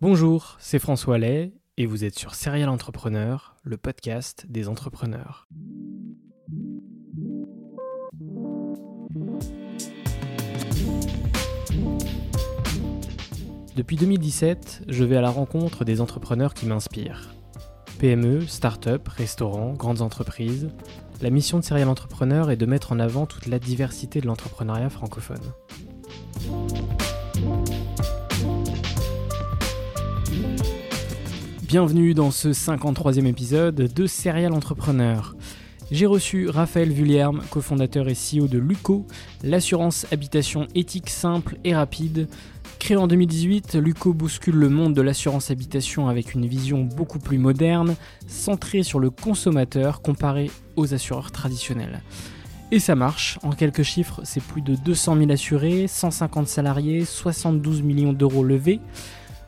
[0.00, 5.48] Bonjour, c'est François Lay et vous êtes sur Serial Entrepreneur, le podcast des entrepreneurs.
[13.74, 17.34] Depuis 2017, je vais à la rencontre des entrepreneurs qui m'inspirent.
[17.98, 20.68] PME, start-up, restaurants, grandes entreprises.
[21.20, 24.90] La mission de Serial Entrepreneur est de mettre en avant toute la diversité de l'entrepreneuriat
[24.90, 25.42] francophone.
[31.68, 35.36] Bienvenue dans ce 53e épisode de Serial Entrepreneur.
[35.90, 39.06] J'ai reçu Raphaël Vullierme, cofondateur et CEO de Luco,
[39.44, 42.26] l'assurance habitation éthique simple et rapide.
[42.78, 47.36] Créé en 2018, Luco bouscule le monde de l'assurance habitation avec une vision beaucoup plus
[47.36, 47.96] moderne,
[48.26, 52.00] centrée sur le consommateur comparé aux assureurs traditionnels.
[52.70, 57.82] Et ça marche, en quelques chiffres, c'est plus de 200 000 assurés, 150 salariés, 72
[57.82, 58.80] millions d'euros levés.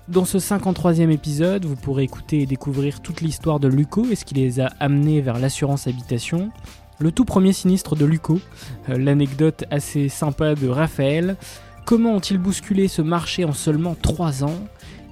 [0.08, 4.24] Dans ce 53e épisode, vous pourrez écouter et découvrir toute l'histoire de Luco et ce
[4.24, 6.50] qui les a amenés vers l'assurance habitation.
[6.98, 8.40] Le tout premier sinistre de Luco,
[8.88, 11.36] euh, l'anecdote assez sympa de Raphaël.
[11.84, 14.58] Comment ont-ils bousculé ce marché en seulement 3 ans?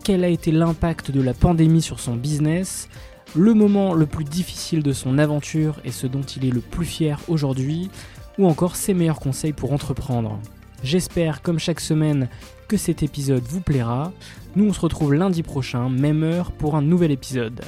[0.03, 2.89] Quel a été l'impact de la pandémie sur son business?
[3.37, 6.87] Le moment le plus difficile de son aventure et ce dont il est le plus
[6.87, 7.89] fier aujourd'hui?
[8.37, 10.41] Ou encore ses meilleurs conseils pour entreprendre?
[10.83, 12.29] J'espère, comme chaque semaine,
[12.69, 14.13] que cet épisode vous plaira.
[14.57, 17.61] Nous, on se retrouve lundi prochain, même heure, pour un nouvel épisode.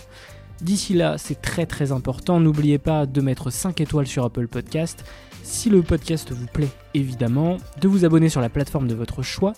[0.62, 5.04] D'ici là, c'est très très important, n'oubliez pas de mettre 5 étoiles sur Apple Podcast.
[5.42, 9.54] Si le podcast vous plaît, évidemment, de vous abonner sur la plateforme de votre choix,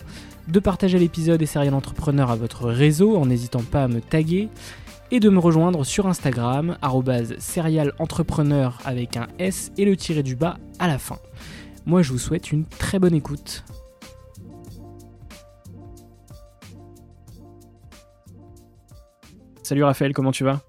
[0.47, 4.49] de partager l'épisode et Serial Entrepreneur à votre réseau en n'hésitant pas à me taguer,
[5.11, 6.75] et de me rejoindre sur Instagram,
[7.37, 11.19] serial entrepreneur avec un S et le tiré du bas à la fin.
[11.85, 13.63] Moi, je vous souhaite une très bonne écoute.
[19.63, 20.59] Salut Raphaël, comment tu vas?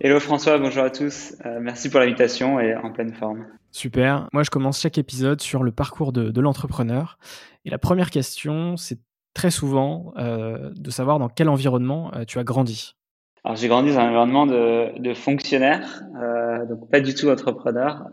[0.00, 1.34] Hello François, bonjour à tous.
[1.44, 3.46] Euh, merci pour l'invitation et en pleine forme.
[3.72, 4.26] Super.
[4.32, 7.18] Moi, je commence chaque épisode sur le parcours de, l'entrepreneur.
[7.66, 8.98] Et la première question, c'est
[9.34, 12.96] très souvent euh, de savoir dans quel environnement euh, tu as grandi.
[13.44, 16.02] Alors, j'ai grandi dans un environnement de, de fonctionnaire,
[16.68, 18.04] donc pas du tout entrepreneur.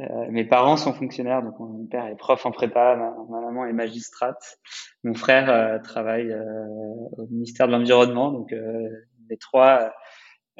[0.00, 3.72] Euh, mes parents sont fonctionnaires, donc mon père est prof en prépa, ma, maman est
[3.72, 4.58] magistrate,
[5.02, 6.66] mon frère euh, travaille euh,
[7.16, 8.54] au ministère de l'environnement, donc
[9.28, 9.92] les trois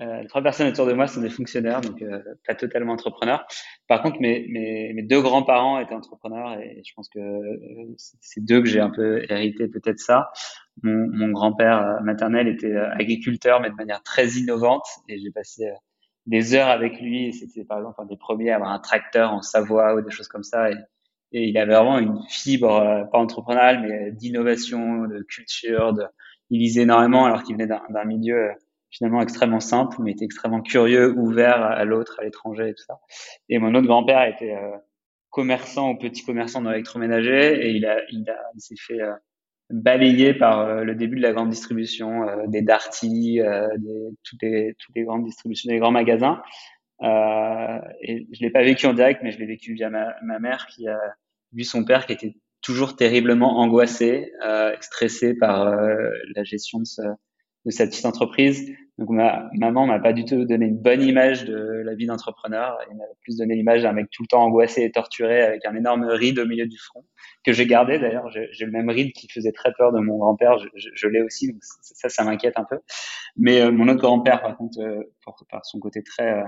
[0.00, 2.04] les trois personnes autour de moi sont des fonctionnaires, donc
[2.46, 3.44] pas totalement entrepreneurs.
[3.88, 7.20] Par contre, mes, mes, mes deux grands-parents étaient entrepreneurs et je pense que
[8.20, 10.30] c'est deux que j'ai un peu hérité peut-être ça.
[10.84, 15.68] Mon, mon grand-père maternel était agriculteur, mais de manière très innovante, et j'ai passé
[16.28, 17.32] des heures avec lui.
[17.32, 20.28] C'était par exemple un des premiers à avoir un tracteur en Savoie ou des choses
[20.28, 20.70] comme ça.
[20.70, 20.76] Et,
[21.30, 25.92] il avait vraiment une fibre, euh, pas entrepreneuriale, mais d'innovation, de culture.
[25.92, 26.04] De...
[26.48, 28.52] Il lisait énormément alors qu'il venait d'un milieu euh,
[28.90, 33.00] finalement extrêmement simple, mais était extrêmement curieux, ouvert à, l'autre, à l'étranger et tout ça.
[33.50, 34.78] Et mon autre grand-père était euh,
[35.28, 39.00] commerçant ou petit commerçant dans l'électroménager et il a, il, a, il s'est fait
[39.70, 44.42] balayé par euh, le début de la grande distribution, euh, des Darty, euh, des, toutes,
[44.42, 46.42] les, toutes les grandes distributions, des grands magasins.
[47.02, 50.66] et je l'ai pas vécu en direct, mais je l'ai vécu via ma, ma, mère
[50.66, 50.98] qui a
[51.52, 54.32] vu son père qui était toujours terriblement angoissé,
[54.80, 55.70] stressé par
[56.34, 56.84] la gestion de,
[57.68, 58.66] de cette petite entreprise.
[58.96, 62.78] Donc ma maman m'a pas du tout donné une bonne image de la vie d'entrepreneur.
[62.90, 65.76] Elle m'a plus donné l'image d'un mec tout le temps angoissé et torturé avec un
[65.76, 67.04] énorme ride au milieu du front
[67.44, 68.28] que j'ai gardé d'ailleurs.
[68.30, 70.56] J'ai le même ride qui faisait très peur de mon grand-père.
[70.74, 72.78] Je, l'ai aussi, donc ça, ça m'inquiète un peu.
[73.36, 75.02] Mais euh, mon autre grand-père, par contre, euh,
[75.50, 76.42] par son côté très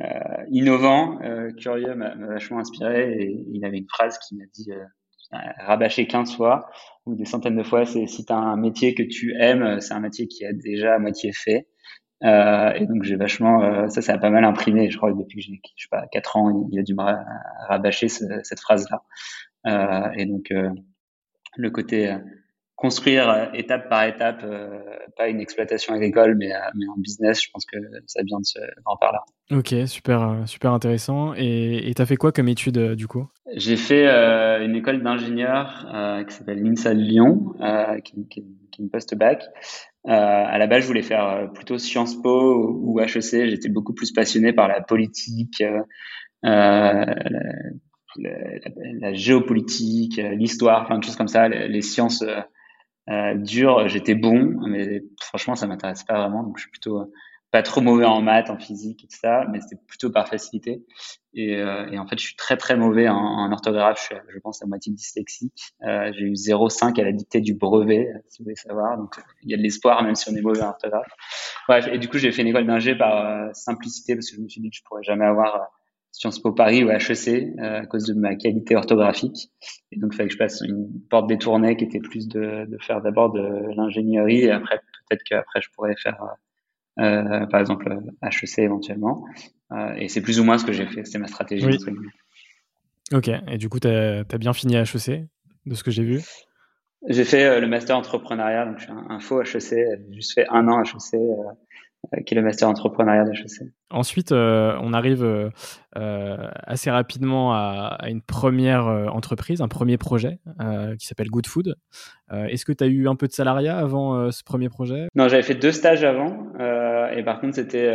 [0.00, 1.18] euh, innovant,
[1.58, 3.12] curieux, m'a vachement inspiré.
[3.20, 4.70] Et il avait une phrase qui m'a dit
[5.32, 6.68] rabâché 15 fois
[7.06, 9.94] ou des centaines de fois, c'est si tu as un métier que tu aimes, c'est
[9.94, 11.68] un métier qui est déjà à moitié fait.
[12.24, 14.90] Euh, et donc j'ai vachement, euh, ça, ça a pas mal imprimé.
[14.90, 17.02] Je crois depuis que j'ai, je sais pas, 4 ans, il a dû me
[17.68, 19.02] rabâcher cette phrase-là.
[19.66, 20.70] Euh, et donc euh,
[21.56, 22.18] le côté euh,
[22.76, 24.44] construire étape par étape,
[25.16, 28.58] pas une exploitation agricole, mais, mais un business, je pense que ça vient de ce
[28.84, 29.24] grand-père-là.
[29.50, 31.32] Ok, super, super intéressant.
[31.34, 33.26] Et tu as fait quoi comme étude du coup?
[33.54, 35.86] J'ai fait une école d'ingénieur
[36.28, 37.54] qui s'appelle l'INSA de Lyon,
[38.04, 39.42] qui, qui, qui, est une post-bac.
[40.08, 43.48] Euh, à la base, je voulais faire euh, plutôt Sciences Po ou, HEC.
[43.48, 45.82] J'étais beaucoup plus passionné par la politique, euh,
[46.44, 47.06] la,
[49.00, 52.24] la, géopolitique, l'histoire, plein de choses comme ça, les, sciences
[53.36, 53.88] dures.
[53.88, 56.42] J'étais bon, mais franchement, ça m'intéresse pas vraiment.
[56.42, 57.10] Donc, je suis plutôt
[57.52, 60.84] pas trop mauvais en maths, en physique et tout ça, mais c'était plutôt par facilité.
[61.32, 63.98] Et, euh, et, en fait, je suis très très mauvais en, en orthographe.
[64.00, 65.74] Je, suis, je pense à moitié dyslexique.
[65.82, 68.96] Euh, j'ai eu 0,5 à la dictée du brevet, si vous voulez savoir.
[68.96, 71.06] Donc, il y a de l'espoir même si on est mauvais en orthographe.
[71.68, 74.40] Bref, et du coup, j'ai fait une école d'ingé par euh, simplicité parce que je
[74.42, 75.64] me suis dit que je pourrais jamais avoir euh,
[76.16, 79.50] Sciences Po Paris ou HEC euh, à cause de ma qualité orthographique.
[79.92, 82.78] Et donc, il fallait que je passe une porte détournée qui était plus de, de
[82.80, 86.16] faire d'abord de l'ingénierie et après peut-être qu'après je pourrais faire
[86.98, 89.26] euh, par exemple HEC éventuellement.
[89.72, 91.78] Euh, et c'est plus ou moins ce que j'ai fait, c'est ma stratégie.
[93.12, 95.26] Ok, et du coup, tu as, bien fini HEC,
[95.66, 96.22] de ce que j'ai vu?
[97.08, 100.46] J'ai fait euh, le master entrepreneuriat, donc je suis un, faux HEC, j'ai juste fait
[100.48, 101.20] un an HEC,
[102.24, 103.68] qui est le master entrepreneuriat d'HEC.
[103.90, 105.50] Ensuite, on arrive
[105.94, 110.38] assez rapidement à, une première entreprise, un premier projet
[110.98, 111.76] qui s'appelle Good Food.
[112.30, 115.08] Est-ce que tu as eu un peu de salariat avant ce premier projet?
[115.14, 116.52] Non, j'avais fait deux stages avant.
[117.14, 117.92] et par contre, c'était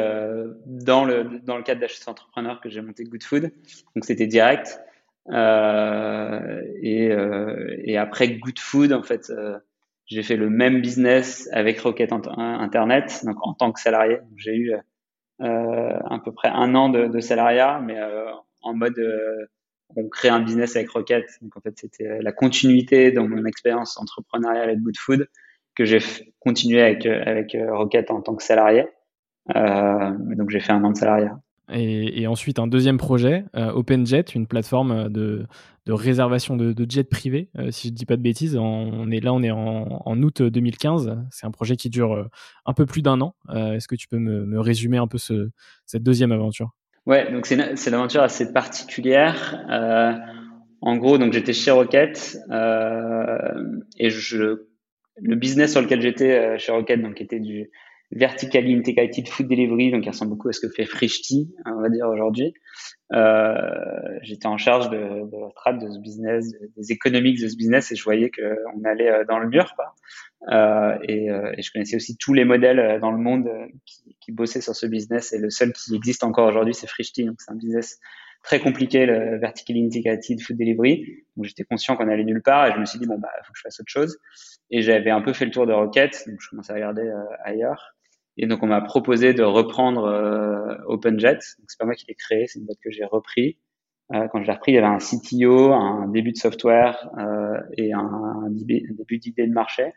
[0.66, 3.52] dans, le, dans le cadre d'HEC Entrepreneur que j'ai monté Good Food.
[3.96, 4.80] Donc, c'était direct.
[5.30, 7.10] et,
[7.84, 9.32] et après Good Food, en fait,
[10.12, 14.20] j'ai fait le même business avec Rocket Internet, donc en tant que salarié.
[14.36, 14.74] J'ai eu
[15.42, 18.30] euh, à peu près un an de, salariat, mais euh,
[18.62, 19.46] en mode euh,
[19.96, 21.26] on crée un business avec Rocket.
[21.42, 25.30] Donc en fait, c'était la continuité dans mon expérience entrepreneuriale avec Good Food
[25.76, 26.00] que j'ai
[26.40, 28.88] continué avec avec Rocket en tant que salarié.
[29.56, 31.40] donc j'ai fait un an de salariat.
[31.74, 35.46] Et, ensuite un deuxième projet, OpenJet, une plateforme de,
[35.86, 38.58] de réservation de, jets privés, si je ne dis pas de bêtises.
[38.58, 41.18] On, est là, on est en, août 2015.
[41.32, 42.30] C'est un projet qui dure
[42.66, 43.36] un peu plus d'un an.
[43.50, 45.50] Est-ce que tu peux me, me, résumer un peu ce,
[45.86, 46.72] cette deuxième aventure?
[47.06, 49.66] Ouais, donc c'est une, aventure assez particulière.
[49.70, 50.14] Euh,
[50.82, 53.38] en gros, donc j'étais chez Rocket euh,
[53.98, 57.72] et le business sur lequel j'étais chez Rocket, donc était du
[58.12, 61.90] vertically integrated food delivery, donc qui ressemble beaucoup à ce que fait Frishti, on va
[61.90, 62.54] dire aujourd'hui.
[63.14, 63.56] Euh,
[64.22, 67.92] J'étais en charge de, de la strat de ce business, des économiques de ce business,
[67.92, 69.74] et je voyais qu'on allait euh, dans le mur.
[69.76, 69.96] Quoi.
[70.50, 73.50] Euh, et, euh, et, je connaissais aussi tous les modèles euh, dans le monde
[73.86, 77.26] qui, qui bossaient sur ce business, et le seul qui existe encore aujourd'hui, c'est Frishti,
[77.26, 78.00] donc c'est un business
[78.44, 81.26] très compliqué, le vertically integrated food delivery.
[81.36, 83.54] Donc j'étais conscient qu'on allait nulle part, et je me suis dit bon bah faut
[83.54, 84.18] que je fasse autre chose.
[84.72, 87.08] Et j'avais un peu fait le tour de Rocket, donc je commençais à regarder
[87.44, 87.94] ailleurs.
[88.42, 91.38] Et donc, on m'a proposé de reprendre euh, OpenJet.
[91.40, 93.60] C'est pas moi qui l'ai créé, c'est une boîte que j'ai repris.
[94.16, 97.62] Euh, quand je l'ai repris, il y avait un CTO, un début de software euh,
[97.78, 99.94] et un, début d'idée de marché.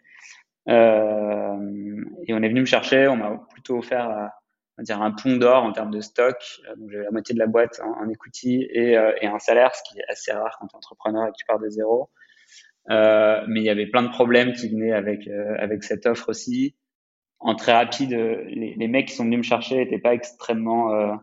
[0.68, 3.08] Euh, et on est venu me chercher.
[3.08, 6.36] On m'a plutôt offert, on va dire, un pont d'or en termes de stock.
[6.76, 8.10] Donc, j'avais la moitié de la boîte en, en
[8.42, 8.96] et,
[9.26, 11.58] un salaire, ce qui est assez rare quand tu es entrepreneur et que tu pars
[11.58, 12.10] de zéro.
[12.90, 16.76] mais il y avait plein de problèmes qui venaient avec cette offre aussi
[17.40, 20.94] en très rapide, euh, les, les, mecs qui sont venus me chercher n'étaient pas extrêmement
[20.94, 21.14] euh,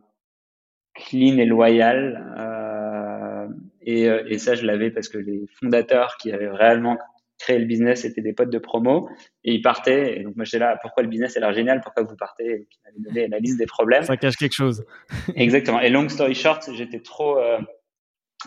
[0.96, 2.36] clean et loyal.
[2.38, 3.48] Euh,
[3.82, 6.98] et, euh, et, ça, je l'avais parce que les fondateurs qui avaient réellement
[7.40, 9.10] créé le business étaient des potes de promo
[9.44, 10.20] et ils partaient.
[10.20, 11.82] Et donc moi, j'étais là, pourquoi le business a l'air génial?
[11.82, 12.46] Pourquoi vous partez?
[12.46, 14.04] Et ils m'avaient donné la liste des problèmes.
[14.04, 14.86] Ça cache quelque chose.
[15.36, 15.82] Exactement.
[15.82, 17.38] Et long story short, j'étais trop...
[17.38, 17.60] Euh,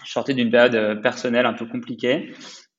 [0.05, 2.33] je sortais d'une période personnelle un peu compliquée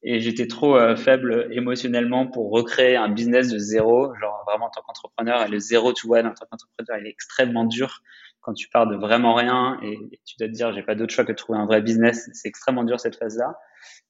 [0.07, 4.69] et j'étais trop euh, faible émotionnellement pour recréer un business de zéro, genre vraiment en
[4.69, 5.43] tant qu'entrepreneur.
[5.43, 8.03] Et le zéro to one en tant qu'entrepreneur, il est extrêmement dur
[8.41, 11.25] quand tu pars de vraiment rien et, tu dois te dire j'ai pas d'autre choix
[11.25, 12.29] que de trouver un vrai business.
[12.33, 13.57] C'est extrêmement dur cette phase-là.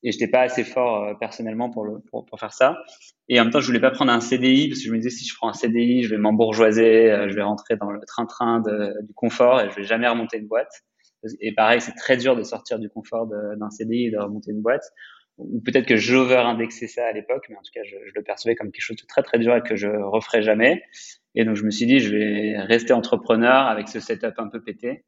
[0.03, 2.77] et j'étais pas assez fort euh, personnellement pour, le, pour, pour, faire ça.
[3.29, 5.11] Et en même temps, je voulais pas prendre un CDI parce que je me disais
[5.11, 8.59] si je prends un CDI, je vais m'embourgeoiser, euh, je vais rentrer dans le train-train
[8.59, 10.83] du confort et je vais jamais remonter une boîte.
[11.39, 14.61] Et pareil, c'est très dur de sortir du confort d'un CDI et de remonter une
[14.61, 14.83] boîte.
[15.37, 18.55] Ou peut-être que j'over-indexais ça à l'époque, mais en tout cas, je, je, le percevais
[18.55, 20.83] comme quelque chose de très très dur et que je referais jamais.
[21.35, 24.61] Et donc, je me suis dit, je vais rester entrepreneur avec ce setup un peu
[24.61, 25.03] pété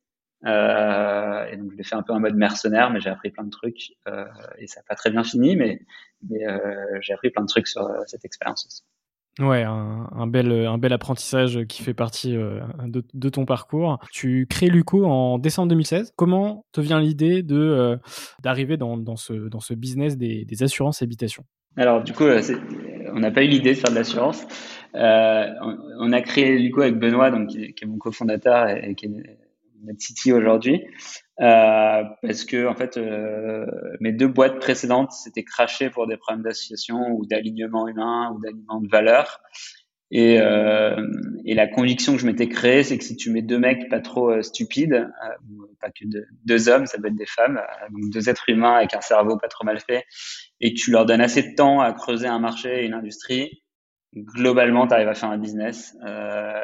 [0.45, 3.43] euh, et donc je l'ai fait un peu en mode mercenaire, mais j'ai appris plein
[3.43, 4.25] de trucs euh,
[4.59, 5.81] et ça n'a pas très bien fini, mais,
[6.29, 8.83] mais euh, j'ai appris plein de trucs sur euh, cette expérience aussi.
[9.39, 13.99] Ouais, un, un, bel, un bel apprentissage qui fait partie euh, de, de, ton parcours.
[14.11, 16.13] Tu crées Luco en décembre 2016.
[16.15, 17.97] Comment te vient l'idée de euh,
[18.41, 21.43] d'arriver dans, dans, ce, dans ce business des, des assurances habitation?
[21.75, 24.43] Alors du coup, on n'a pas eu l'idée de faire de l'assurance.
[24.95, 28.95] On, on, a créé Luco avec Benoît, donc qui, qui est mon cofondateur et, et
[28.95, 29.37] qui est
[29.87, 30.83] notre City aujourd'hui,
[31.39, 33.65] euh, parce que en fait euh,
[33.99, 38.81] mes deux boîtes précédentes s'étaient crachées pour des problèmes d'association ou d'alignement humain ou d'alignement
[38.81, 39.41] de valeur.
[40.09, 40.95] Et, euh,
[41.43, 43.99] et la conviction que je m'étais créée, c'est que si tu mets deux mecs pas
[43.99, 45.09] trop stupides,
[45.81, 46.05] pas que
[46.45, 49.49] deux, hommes, ça peut être des femmes, donc deux êtres humains avec un cerveau pas
[49.49, 50.05] trop mal fait,
[50.61, 53.63] et que tu leur donnes assez de temps à creuser un marché et une industrie,
[54.15, 55.93] globalement, tu arrives à faire un business.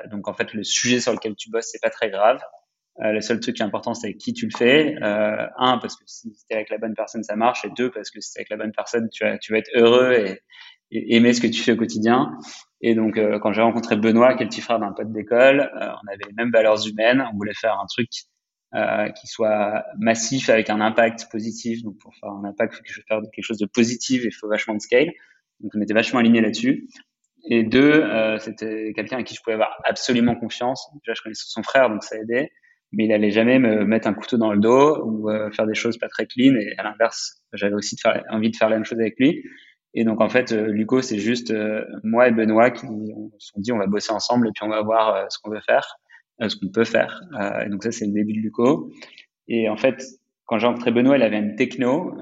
[0.09, 2.39] donc en fait, le sujet sur lequel tu bosses, c'est pas très grave.
[3.01, 4.95] Euh, le seul truc qui est important, c'est qui tu le fais.
[5.01, 7.65] Euh, un, parce que si tu es avec la bonne personne, ça marche.
[7.65, 9.71] Et deux, parce que si tu avec la bonne personne, tu vas, tu vas être
[9.75, 10.41] heureux et,
[10.91, 12.37] aimer ce que tu fais au quotidien.
[12.81, 15.61] Et donc, euh, quand j'ai rencontré Benoît, qui est le petit frère d'un pote d'école,
[15.61, 17.27] euh, on avait les mêmes valeurs humaines.
[17.33, 18.09] On voulait faire un truc
[18.75, 21.81] euh, qui soit massif avec un impact positif.
[21.81, 24.47] Donc, pour faire un impact, il faut faire quelque chose de positif et il faut
[24.47, 25.09] vachement de scale.
[25.61, 26.87] Donc, on était vachement alignés là-dessus.
[27.49, 28.07] Et deux,
[28.39, 30.89] c'était quelqu'un à qui je pouvais avoir absolument confiance.
[31.03, 32.51] Déjà, je connaissais son frère, donc ça aidait
[32.93, 35.73] mais il allait jamais me mettre un couteau dans le dos ou euh, faire des
[35.73, 36.55] choses pas très clean.
[36.55, 37.97] Et à l'inverse, j'avais aussi
[38.29, 39.43] envie de faire la même chose avec lui.
[39.95, 43.51] Et donc en fait, euh, Luco, c'est juste euh, moi et Benoît qui on se
[43.51, 45.97] sont dit on va bosser ensemble et puis on va voir ce qu'on veut faire,
[46.39, 47.21] ce qu'on peut faire.
[47.65, 48.91] et donc ça, c'est le début de Luco.
[49.47, 50.03] Et en fait,
[50.45, 52.15] quand j'ai rencontré Benoît, il avait une techno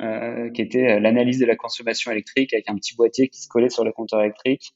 [0.53, 3.83] qui était l'analyse de la consommation électrique avec un petit boîtier qui se collait sur
[3.83, 4.73] le compteur électrique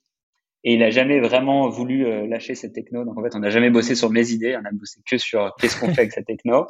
[0.66, 3.06] et il a jamais vraiment voulu euh, lâcher cette techno.
[3.06, 5.44] Donc en fait, on n'a jamais bossé sur mes idées, on a bossé que sur
[5.44, 6.66] euh, qu'est-ce qu'on fait avec cette techno.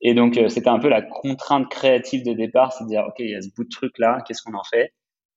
[0.00, 3.16] Et donc euh, c'était un peu la contrainte créative de départ, c'est de dire ok,
[3.18, 4.92] il y a ce bout de truc là, qu'est-ce qu'on en fait?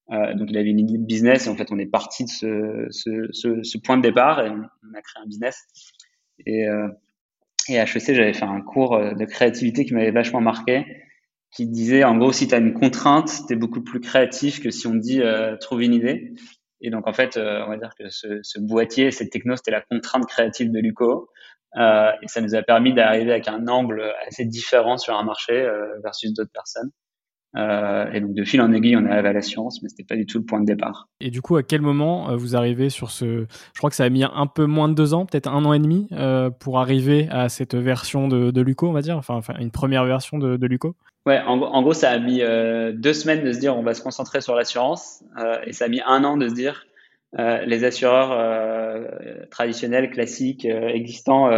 [0.10, 2.88] Donc il avait une idée de business et en fait on est parti de ce,
[2.92, 5.66] ce, ce, point de départ et on, a créé un business.
[6.46, 6.64] Et,
[7.68, 10.86] et à HEC, j'avais fait un cours de créativité qui m'avait vachement marqué,
[11.52, 14.72] qui disait en gros si tu as une contrainte, tu es beaucoup plus créatif que
[14.72, 15.22] si on te dit
[15.60, 16.32] trouve une idée.
[16.82, 19.82] Et donc, en fait, euh, on va dire que ce, boîtier, cette techno, c'était la
[19.82, 21.30] contrainte créative de Luco.
[21.76, 25.54] Euh, et ça nous a permis d'arriver avec un angle assez différent sur un marché
[25.54, 26.92] euh, versus d'autres personnes.
[27.56, 30.16] Et donc de fil en aiguille, on est arrivé à la science, mais c'était pas
[30.16, 31.10] du tout le point de départ.
[31.20, 34.10] Et du coup, à quel moment vous arrivez sur ce Je crois que ça a
[34.10, 36.08] mis un peu moins de deux ans, peut-être un an et demi,
[36.60, 40.06] pour arriver à cette version de, de Luco, on va dire, enfin, enfin une première
[40.06, 40.96] version de, de Luco?
[41.28, 44.02] Ouais, en, gros, ça a mis euh, deux semaines de se dire on va se
[44.02, 46.88] concentrer sur l'assurance, euh, et ça a mis un an de se dire
[47.38, 48.30] euh, les assureurs
[49.52, 51.50] traditionnels, classiques, existants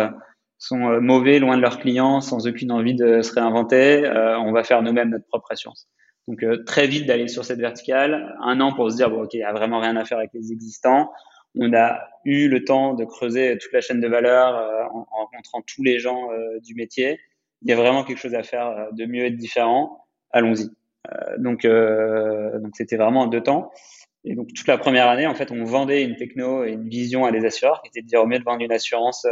[0.57, 4.11] sont mauvais, loin de leurs clients, sans aucune envie de se réinventer.
[4.39, 5.87] on va faire nous-mêmes notre propre assurance.
[6.27, 9.41] Donc très vite d'aller sur cette verticale, un an pour se dire bon ok, il
[9.41, 11.11] y a vraiment rien à faire avec les existants.
[11.59, 15.83] On a eu le temps de creuser toute la chaîne de valeur en, rencontrant tous
[15.83, 16.27] les gens
[16.63, 17.19] du métier
[17.61, 20.69] il y a vraiment quelque chose à faire euh, de mieux et de différent, allons-y.
[21.11, 23.71] Euh, donc, euh, donc c'était vraiment en deux temps.
[24.25, 27.25] Et donc toute la première année, en fait, on vendait une techno et une vision
[27.25, 29.25] à des assureurs qui était de dire au mieux de vendre une assurance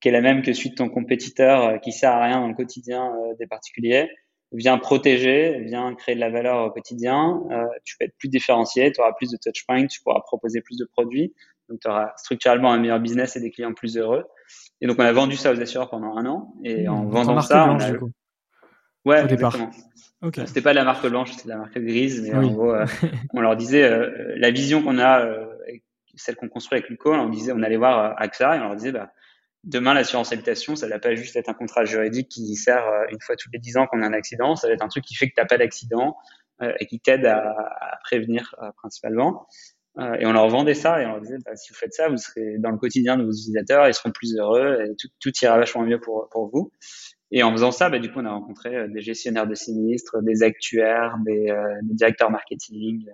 [0.00, 2.54] qui est la même que celui de ton compétiteur, qui sert à rien dans le
[2.54, 4.08] quotidien des particuliers,
[4.52, 8.90] viens protéger, viens créer de la valeur au quotidien, euh, tu peux être plus différencié,
[8.92, 11.34] tu auras plus de touchpoints, tu pourras proposer plus de produits,
[11.70, 14.24] donc tu auras structurellement un meilleur business et des clients plus heureux.
[14.80, 16.54] Et donc, on a vendu ça aux assureurs pendant un an.
[16.64, 17.90] Et mmh, en vendant ça, blanche, on a...
[17.92, 18.10] du coup.
[19.04, 19.70] Ouais, au exactement.
[20.22, 20.46] Okay.
[20.46, 22.22] C'était pas la marque blanche, c'était la marque grise.
[22.22, 22.46] Mais oui.
[22.46, 22.84] en gros, euh,
[23.34, 25.46] on leur disait euh, la vision qu'on a, euh,
[26.14, 28.92] celle qu'on construit avec Luco, on disait, on allait voir AXA et on leur disait,
[28.92, 29.12] bah,
[29.64, 33.20] demain, l'assurance habitation, ça ne va pas juste être un contrat juridique qui sert une
[33.20, 35.14] fois tous les dix ans qu'on a un accident, ça va être un truc qui
[35.14, 36.16] fait que tu n'as pas d'accident
[36.78, 39.46] et qui t'aide à, à, prévenir principalement.
[39.98, 42.08] Euh, et on leur vendait ça et on leur disait, bah, si vous faites ça,
[42.08, 45.58] vous serez dans le quotidien de vos utilisateurs, ils seront plus heureux et tout, ira
[45.58, 46.70] vachement mieux pour, pour vous.
[47.32, 50.22] Et en faisant ça, bah, du coup, on a rencontré euh, des gestionnaires de sinistres,
[50.22, 53.04] des actuaires, des, euh, des directeurs marketing,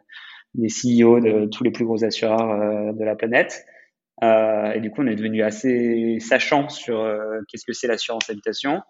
[0.54, 3.64] des CEO de tous les plus gros assureurs euh, de la planète.
[4.23, 7.06] Euh, et du coup, on est devenu assez sachant sur
[7.49, 8.80] qu'est-ce que c'est l'assurance habitation.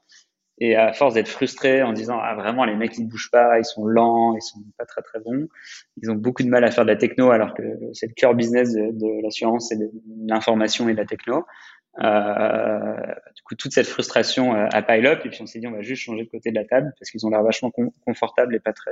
[0.59, 3.65] Et à force d'être frustré en disant ah vraiment les mecs ils bougent pas, ils
[3.65, 5.49] sont lents, ils sont pas très très bons,
[6.01, 8.35] ils ont beaucoup de mal à faire de la techno alors que c'est le cœur
[8.35, 9.91] business de, l'assurance et de
[10.27, 11.45] l'information et de la techno.
[12.03, 12.97] Euh,
[13.35, 15.73] du coup toute cette frustration euh, a pile up et puis on s'est dit on
[15.73, 17.71] va juste changer de côté de la table parce qu'ils ont l'air vachement
[18.07, 18.91] confortables et pas très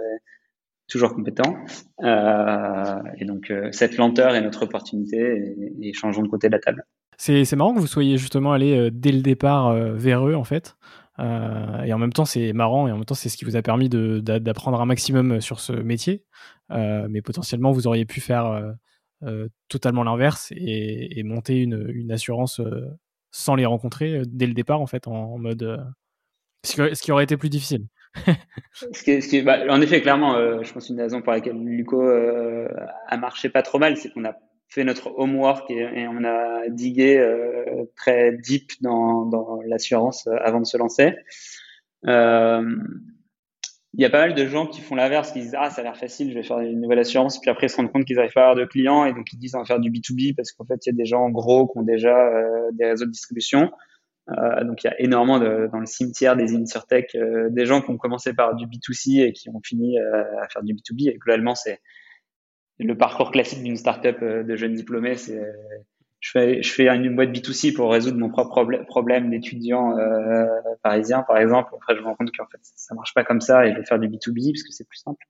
[0.87, 1.56] toujours compétents.
[2.02, 6.85] Euh, et donc cette lenteur est notre opportunité et, changeons de côté de la table.
[7.16, 10.44] C'est marrant que vous soyez justement allé euh, dès le départ euh, vers eux, en
[10.44, 10.76] fait.
[11.21, 13.56] Euh, et en même temps, c'est marrant et en même temps, c'est ce qui vous
[13.56, 16.25] a permis d'apprendre un maximum sur ce métier.
[16.71, 18.75] mais potentiellement, vous auriez pu faire
[19.68, 22.61] totalement l'inverse et, monter une, assurance
[23.30, 25.85] sans les rencontrer dès le départ, en fait, en, mode.
[26.64, 27.87] ce, qui, aurait été plus difficile.
[29.44, 33.78] bah, en effet, clairement, je pense une raison pour laquelle Luco a marché pas trop
[33.78, 34.37] mal, c'est qu'on a
[34.75, 40.66] fait notre homework et, on a digué euh, très deep dans, l'assurance euh, avant de
[40.66, 41.14] se lancer.
[42.07, 42.76] Euh,
[43.97, 45.85] il y a pas mal de gens qui font l'inverse, qui disent ah ça a
[45.85, 48.16] l'air facile, je vais faire une nouvelle assurance, puis après ils se rendent compte qu'ils
[48.16, 50.35] n'arrivent pas à avoir de clients et donc ils disent on va faire du B2B
[50.35, 52.16] parce qu'en fait il y a des gens gros qui ont déjà
[52.73, 53.71] des réseaux de distribution.
[54.26, 57.16] Donc il y a énormément dans le cimetière des InsurTech
[57.50, 60.75] des gens qui ont commencé par du B2C et qui ont fini à faire du
[60.75, 61.78] B2B et globalement c'est
[62.78, 65.40] le parcours classique d'une startup euh, de jeunes diplômés, c'est
[66.25, 70.47] je fais, je fais une boîte B2C pour résoudre mon propre problème d'étudiant euh,
[70.83, 71.71] parisien, par exemple.
[71.75, 73.85] Après, je me rends compte qu'en fait, ça marche pas comme ça et je vais
[73.85, 75.23] faire du B2B parce que c'est plus simple.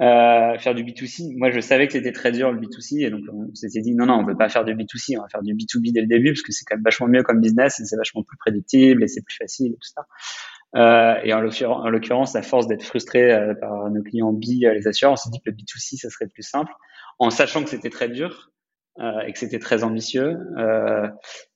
[0.00, 3.22] Euh, faire du B2C, moi, je savais que c'était très dur le B2C et donc
[3.32, 5.54] on s'était dit non, non, on veut pas faire du B2C, on va faire du
[5.54, 7.96] B2B dès le début parce que c'est quand même vachement mieux comme business et c'est
[7.96, 10.06] vachement plus prédictible et c'est plus facile et tout ça.
[10.76, 14.86] Euh, et en l'occurrence, à force d'être frustré euh, par nos clients B, euh, les
[14.86, 16.72] assureurs, on s'est dit que le B2C, ça serait plus simple,
[17.18, 18.50] en sachant que c'était très dur
[19.26, 20.38] et que c'était très ambitieux.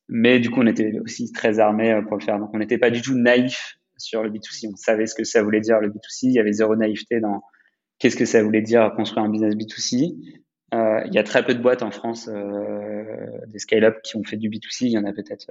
[0.08, 2.38] mais du coup, on était aussi très armé pour le faire.
[2.38, 4.68] Donc, on n'était pas du tout naïf sur le B2C.
[4.70, 6.24] On savait ce que ça voulait dire le B2C.
[6.24, 7.40] Il y avait zéro naïveté dans
[7.98, 10.16] qu'est-ce que ça voulait dire construire un business B2C.
[10.72, 13.04] Euh, il y a très peu de boîtes en France, euh,
[13.48, 14.86] des scale-up qui ont fait du B2C.
[14.86, 15.50] Il y en a peut-être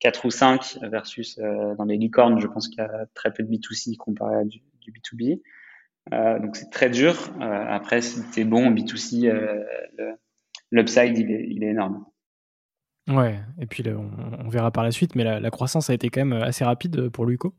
[0.00, 3.42] 4 ou 5 versus euh, dans les licornes, je pense qu'il y a très peu
[3.42, 5.40] de B2C comparé à du, du B2B.
[6.12, 7.14] Euh, donc c'est très dur.
[7.40, 9.30] Euh, après, si tu es bon en B2C,
[10.70, 12.04] l'upside, il est, il est énorme.
[13.10, 16.42] Ouais, et puis on, verra par la suite, mais la, croissance a été quand même
[16.42, 17.54] assez rapide pour Luco,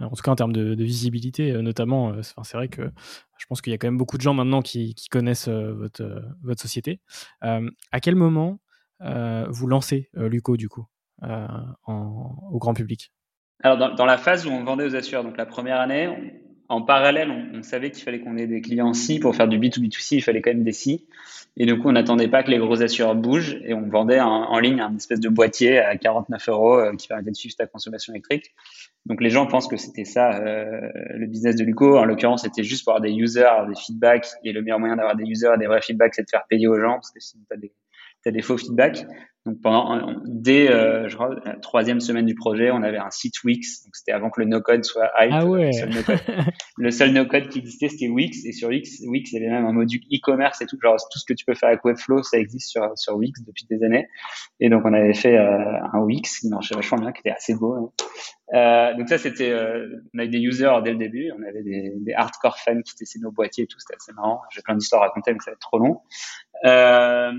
[0.00, 2.14] en tout cas en termes de, visibilité notamment.
[2.22, 2.90] c'est vrai que
[3.38, 6.22] je pense qu'il y a quand même beaucoup de gens maintenant qui, connaissent votre,
[6.56, 7.00] société.
[7.40, 8.58] à quel moment
[9.00, 10.86] vous lancez Luco du coup
[11.22, 11.46] euh,
[11.86, 13.12] au grand public?
[13.62, 17.30] Alors, dans, la phase où on vendait aux assureurs, donc la première année, en parallèle,
[17.30, 20.42] on, savait qu'il fallait qu'on ait des clients si pour faire du B2B2C, il fallait
[20.42, 21.06] quand même des si.
[21.56, 24.58] Et du coup, on n'attendait pas que les gros assureurs bougent et on vendait en,
[24.58, 28.12] ligne un espèce de boîtier à 49 euros euh, qui permettait de suivre ta consommation
[28.12, 28.52] électrique.
[29.06, 30.80] Donc les gens pensent que c'était ça euh,
[31.14, 31.96] le business de Luco.
[31.96, 34.28] En l'occurrence, c'était juste pour avoir des users, des feedbacks.
[34.44, 36.66] Et le meilleur moyen d'avoir des users et des vrais feedbacks, c'est de faire payer
[36.66, 39.06] aux gens parce que sinon tu as des, faux feedbacks.
[39.46, 43.44] Donc pendant dès euh, je crois, la troisième semaine du projet, on avait un site
[43.44, 43.84] Wix.
[43.84, 45.30] Donc c'était avant que le no-code soit hype.
[45.32, 45.70] Ah ouais.
[46.78, 48.44] Le seul no-code qui existait, c'était Wix.
[48.44, 50.76] Et sur Wix, Wix, il y avait même un module e-commerce et tout.
[50.82, 53.66] Genre tout ce que tu peux faire avec Webflow, ça existe sur sur Wix depuis
[53.70, 54.08] des années.
[54.58, 57.54] Et donc on avait fait euh, un Wix qui marchait vachement bien, qui était assez
[57.54, 57.74] beau.
[57.74, 57.92] Hein.
[58.54, 61.30] Euh, donc ça c'était, euh, on avait des users dès le début.
[61.38, 63.78] On avait des, des hardcore fans qui testaient nos boîtiers et tout.
[63.78, 64.40] C'était assez marrant.
[64.50, 66.00] J'ai plein d'histoires à raconter, mais ça va être trop long.
[66.64, 67.32] Euh,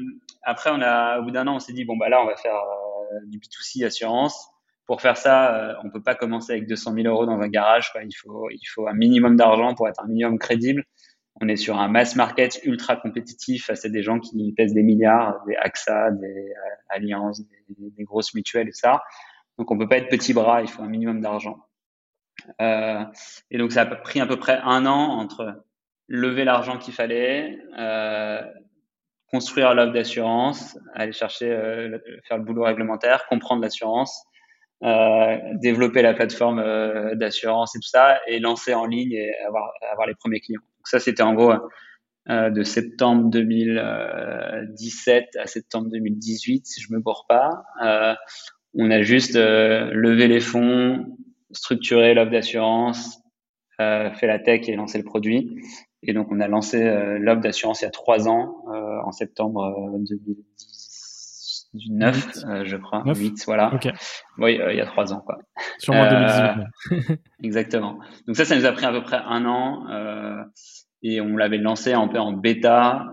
[0.44, 2.36] après, on a, au bout d'un an, on s'est dit bon bah là, on va
[2.36, 4.48] faire euh, du B2C assurance.
[4.86, 7.92] Pour faire ça, euh, on peut pas commencer avec 200 000 euros dans un garage.
[7.92, 8.04] Quoi.
[8.04, 10.86] Il faut, il faut un minimum d'argent pour être un minimum crédible.
[11.42, 13.70] On est sur un mass market ultra compétitif.
[13.76, 16.54] C'est des gens qui pèsent des milliards, des AXA, des
[16.90, 19.04] Alliances, des, des, grosses mutuelles et ça.
[19.58, 20.62] Donc on peut pas être petit bras.
[20.62, 21.68] Il faut un minimum d'argent.
[22.62, 23.04] Euh,
[23.52, 25.64] et donc ça a pris à peu près un an entre
[26.08, 28.42] lever l'argent qu'il fallait, euh,
[29.32, 34.26] construire l'offre d'assurance, aller chercher, euh, faire le boulot réglementaire, comprendre l'assurance,
[34.84, 39.72] euh, développer la plateforme euh, d'assurance et tout ça, et lancer en ligne et avoir,
[39.92, 40.62] avoir les premiers clients.
[40.62, 41.52] Donc ça, c'était en gros
[42.30, 47.64] euh, de septembre 2017 à septembre 2018, si je me bourre pas.
[47.84, 48.14] Euh,
[48.76, 51.18] on a juste levé les fonds,
[51.52, 53.18] structuré l'offre d'assurance,
[53.80, 55.60] fait la tech et lancé le produit.
[56.04, 59.12] Et donc, on a lancé euh, l'offre d'assurance il y a trois ans, euh, en
[59.12, 63.02] septembre 2019, euh, je crois.
[63.06, 63.72] 8, voilà.
[64.38, 65.40] Oui, il y a trois ans, quoi.
[65.80, 67.20] Sûrement 2018.
[67.44, 67.98] exactement.
[68.28, 69.88] Donc ça, ça nous a pris à peu près un an.
[71.02, 73.08] et on l'avait lancé un peu en bêta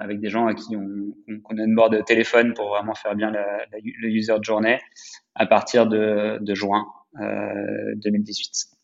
[0.00, 3.30] avec des gens à qui on, on, a bord de téléphone pour vraiment faire bien
[3.32, 4.78] le user de journée
[5.34, 6.86] à partir de, de juin
[7.18, 8.75] 2018.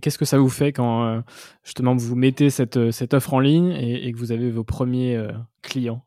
[0.00, 1.22] Qu'est-ce que ça vous fait quand
[1.64, 5.18] justement vous mettez cette, cette offre en ligne et, que vous avez vos premiers
[5.62, 6.04] clients?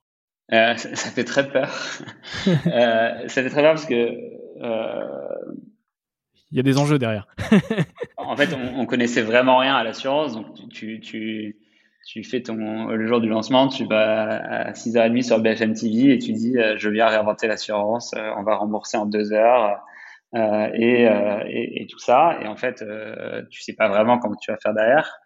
[0.50, 1.70] Ça, fait très peur.
[2.46, 4.10] ça fait très peur parce que
[6.54, 7.28] il y a des enjeux derrière.
[8.18, 11.58] en fait, on, on, connaissait vraiment rien à l'assurance, donc tu, tu,
[12.06, 16.20] tu, fais ton le jour du lancement, tu vas à 6h30 sur BFM TV et
[16.20, 19.84] tu dis euh, je viens réinventer l'assurance, euh, on va rembourser en deux heures
[20.36, 22.40] euh, et, euh, et, tout ça.
[22.42, 22.84] Et en fait,
[23.50, 25.20] tu sais pas vraiment comment tu vas faire derrière.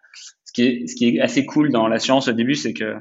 [0.44, 2.96] Ce qui est, assez cool dans l'assurance au début, c'est que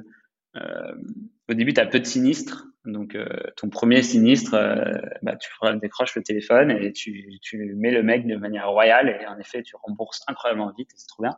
[1.50, 2.67] au début, tu as peu de sinistres.
[2.86, 7.28] Donc, euh, ton premier sinistre, euh, bah, tu décroches le téléphone et tu,
[7.76, 11.24] mets le mec de manière royale et en effet, tu rembourses incroyablement vite c'est trop
[11.24, 11.36] bien.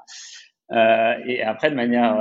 [0.71, 2.15] Euh, et après, de manière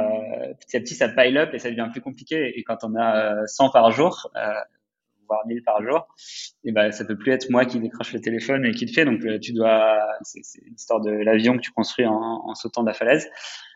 [0.60, 2.58] petit à petit, ça pile up et ça devient plus compliqué.
[2.58, 4.30] Et quand on a 100 par jour,
[5.28, 6.08] voire 1000 par jour,
[6.64, 9.04] et ben ça peut plus être moi qui décroche le téléphone et qui le fait.
[9.04, 13.28] Donc, tu dois, c'est l'histoire de l'avion que tu construis en, sautant de la falaise.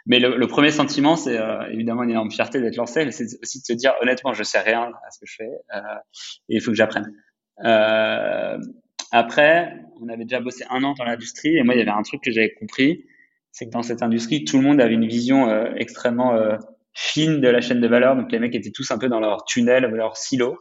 [0.07, 3.61] Mais le, premier sentiment, c'est euh, évidemment une énorme fierté d'être lancé, mais c'est aussi
[3.61, 5.79] de se dire honnêtement, je sais rien à ce que je fais euh,
[6.49, 7.15] et il faut que j'apprenne.
[7.65, 8.59] Euh,
[9.13, 12.03] après, on avait déjà bossé un an dans l'industrie et moi, il y avait un
[12.03, 13.05] truc que j'avais compris,
[13.53, 16.57] c'est que dans cette industrie, tout le monde avait une vision euh, extrêmement euh,
[16.95, 18.17] fine de la chaîne de valeur.
[18.17, 20.59] Donc les mecs étaient tous un peu dans leur tunnel leur silo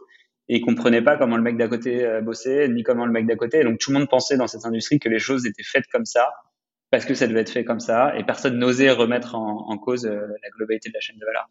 [0.48, 3.36] et ils comprenaient pas comment le mec d'à côté bossait ni comment le mec d'à
[3.36, 3.62] côté.
[3.64, 6.30] donc tout le monde pensait dans cette industrie que les choses étaient faites comme ça
[6.90, 10.20] parce que ça devait être fait comme ça et personne n'osait remettre en, cause euh,
[10.42, 11.48] la globalité de la chaîne de valeur.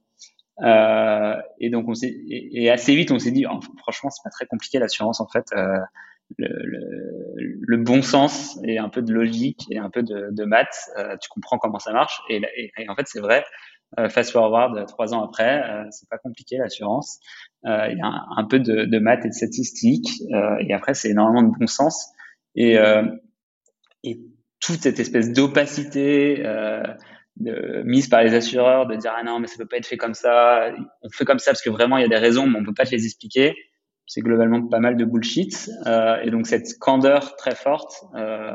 [0.60, 4.30] Euh, et donc on s'est et, assez vite on s'est dit oh, franchement c'est pas
[4.30, 5.80] très compliqué l'assurance en fait euh,
[6.38, 10.44] le, le, le, bon sens et un peu de logique et un peu de, de
[10.44, 12.42] maths euh, tu comprends comment ça marche et,
[12.78, 13.44] et, en fait c'est vrai
[13.98, 17.20] euh, fast forward trois ans après c'est pas compliqué l'assurance
[17.64, 20.22] il y a un, peu de, de maths et de statistiques
[20.60, 22.08] et après c'est énormément de bon sens.
[22.56, 22.78] Et
[24.04, 24.20] et
[24.60, 26.84] toute cette espèce d'opacité euh,
[27.38, 29.98] de, mise par les assureurs de dire ah non mais ça peut pas être fait
[29.98, 30.72] comme ça
[31.02, 32.74] on fait comme ça parce que vraiment il y a des raisons mais on peut
[32.74, 33.56] pas te les expliquer
[34.08, 35.70] c'est globalement pas mal de bullshit.
[35.86, 38.52] Euh, et donc cette candeur très forte euh,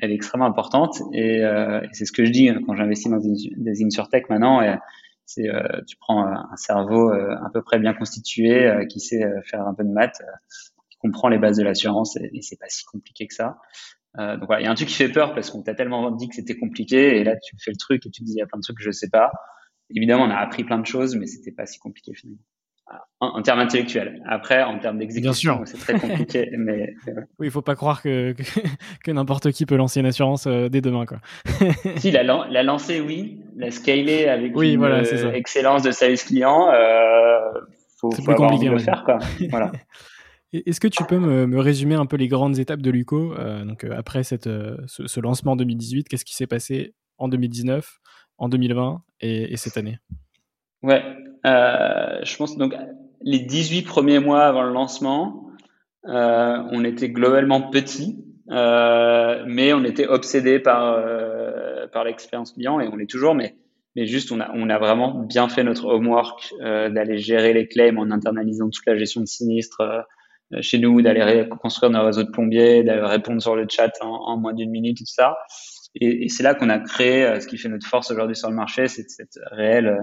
[0.00, 1.02] elle est extrêmement importante.
[1.12, 4.60] Et, euh, c'est ce que je dis quand j'investis dans des, des insurtech maintenant
[5.28, 9.60] c'est euh, tu prends un cerveau euh, à peu près bien constitué qui sait faire
[9.60, 10.22] un peu de maths
[10.90, 13.58] qui comprend les bases de l'assurance et, c'est pas si compliqué que ça
[14.18, 16.10] euh, donc voilà, il y a un truc qui fait peur parce qu'on t'a tellement
[16.10, 18.38] dit que c'était compliqué et là tu fais le truc et tu te dis il
[18.38, 19.30] y a plein de trucs que je sais pas.
[19.90, 22.42] Évidemment, on a appris plein de choses, mais c'était pas si compliqué finalement.
[23.20, 24.22] En, termes intellectuels.
[24.26, 26.50] Après, en termes d'exécution, c'est très compliqué.
[26.56, 26.94] mais
[27.38, 28.34] oui, il faut pas croire que
[29.04, 31.18] que, n'importe qui peut lancer une assurance euh, dès demain, quoi.
[31.96, 36.24] si la, la lancer, oui, la scaler avec oui, une voilà, euh, excellence de service
[36.24, 37.38] client, euh,
[38.00, 39.18] faut, faut plus compliqué, de faire, quoi.
[39.50, 39.72] voilà.
[40.52, 43.84] Est-ce que tu peux me, résumer un peu les grandes étapes de Luco euh, donc
[43.84, 47.98] euh, après cette, euh, ce, lancement en 2018 Qu'est-ce qui s'est passé en 2019,
[48.38, 49.98] en 2020 et, cette année?
[50.82, 51.02] Ouais,
[51.44, 52.74] je pense donc
[53.20, 55.50] les 18 premiers mois avant le lancement,
[56.04, 61.02] on était globalement petits, mais on était obsédé par
[61.92, 63.56] par l'expérience client et on l'est toujours, mais
[63.96, 67.98] mais juste on a on a vraiment bien fait notre homework d'aller gérer les claims
[67.98, 70.04] en internalisant toute la gestion de sinistres
[70.54, 74.38] euh, chez nous, d'aller construire nos réseaux de plombiers, d'aller répondre sur le chat en,
[74.38, 75.36] moins d'une minute, tout ça.
[75.94, 78.56] Et, c'est là qu'on a créé euh, ce qui fait notre force aujourd'hui sur le
[78.56, 80.02] marché, c'est cette réelle euh,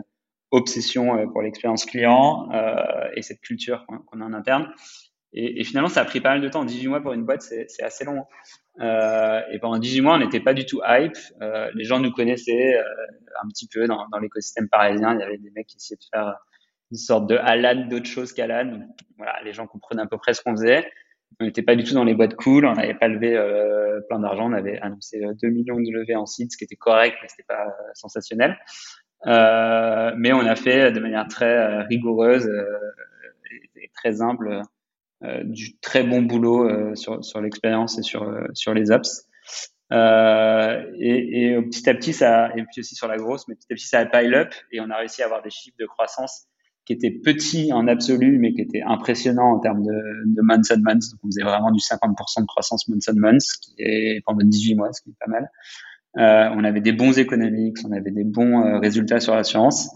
[0.56, 4.72] obsession pour l'expérience client euh, et cette culture qu'on a en interne.
[5.38, 6.64] Et, finalement, ça a pris pas mal de temps.
[6.64, 8.24] 18 mois pour une boîte, c'est assez long.
[8.80, 11.18] Euh, et pendant 18 mois, on n'était pas du tout hype.
[11.42, 12.78] Euh, les gens nous connaissaient
[13.44, 15.14] un petit peu dans, l'écosystème parisien.
[15.14, 16.36] Il y avait des mecs qui essayaient de faire
[16.92, 18.88] une sorte de Alan d'autre chose qu'Alan.
[19.44, 20.86] Les gens comprenaient à peu près ce qu'on faisait.
[21.40, 24.20] On n'était pas du tout dans les boîtes cool, on n'avait pas levé euh, plein
[24.20, 27.18] d'argent, on avait annoncé 2 euh, millions de levées en site, ce qui était correct,
[27.22, 28.58] mais c'était pas euh, sensationnel.
[29.26, 32.50] Euh, mais on a fait de manière très rigoureuse
[33.76, 34.62] et, très humble
[35.44, 39.28] du très bon boulot sur, sur l'expérience et sur, sur les apps.
[39.92, 43.76] et, et petit à petit, ça, et puis aussi sur la grosse, mais petit à
[43.76, 46.48] petit, ça a pile up et on a réussi à avoir des chiffres de croissance
[46.86, 50.82] qui était petit en absolu, mais qui était impressionnant en termes de, de months and
[50.82, 51.10] months.
[51.12, 54.76] Donc, on faisait vraiment du 50% de croissance months and months, qui est pendant 18
[54.76, 55.50] mois, ce qui est pas mal.
[56.18, 59.90] Euh, on avait des bons économiques, on avait des bons euh, résultats sur l'assurance.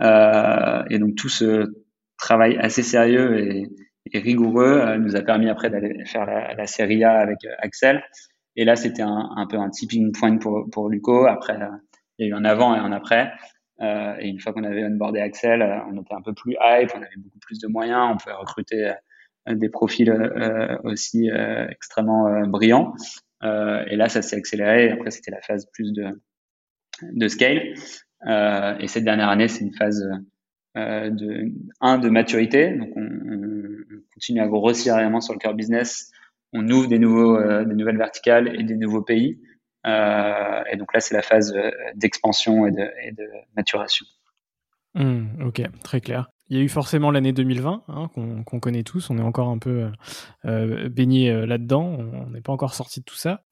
[0.00, 1.72] Euh, et donc, tout ce
[2.18, 3.68] travail assez sérieux et,
[4.12, 8.04] rigoureux euh, nous a permis après d'aller faire la, série A avec euh, Axel.
[8.54, 11.26] Et là, c'était un, peu un tipping point pour, pour Luco.
[11.26, 11.58] Après,
[12.18, 13.32] il y a eu un avant et un après.
[13.80, 17.16] Et une fois qu'on avait onboardé Axel, on était un peu plus hype, on avait
[17.16, 18.92] beaucoup plus de moyens, on pouvait recruter
[19.50, 20.08] des profils
[20.84, 21.28] aussi
[21.68, 22.94] extrêmement brillants.
[23.44, 24.90] Et là, ça s'est accéléré.
[24.90, 26.20] Après, c'était la phase plus de,
[27.02, 27.74] de scale.
[28.26, 30.08] et cette dernière année, c'est une phase
[30.76, 32.76] de un de maturité.
[32.76, 33.44] Donc on, on,
[34.14, 36.10] continue à grossir réellement sur le cœur business.
[36.52, 39.40] On ouvre des nouveaux, des nouvelles verticales et des nouveaux pays.
[39.84, 41.54] et donc là, c'est la phase
[41.96, 44.06] d'expansion et de, et de maturation.
[44.94, 46.30] Mmh, ok, très clair.
[46.50, 49.08] Il y a eu forcément l'année 2020 hein, qu'on connaît tous.
[49.08, 49.90] On est encore un peu
[50.44, 51.96] euh, baigné euh, là-dedans.
[51.98, 53.42] On n'est pas encore sorti de tout ça.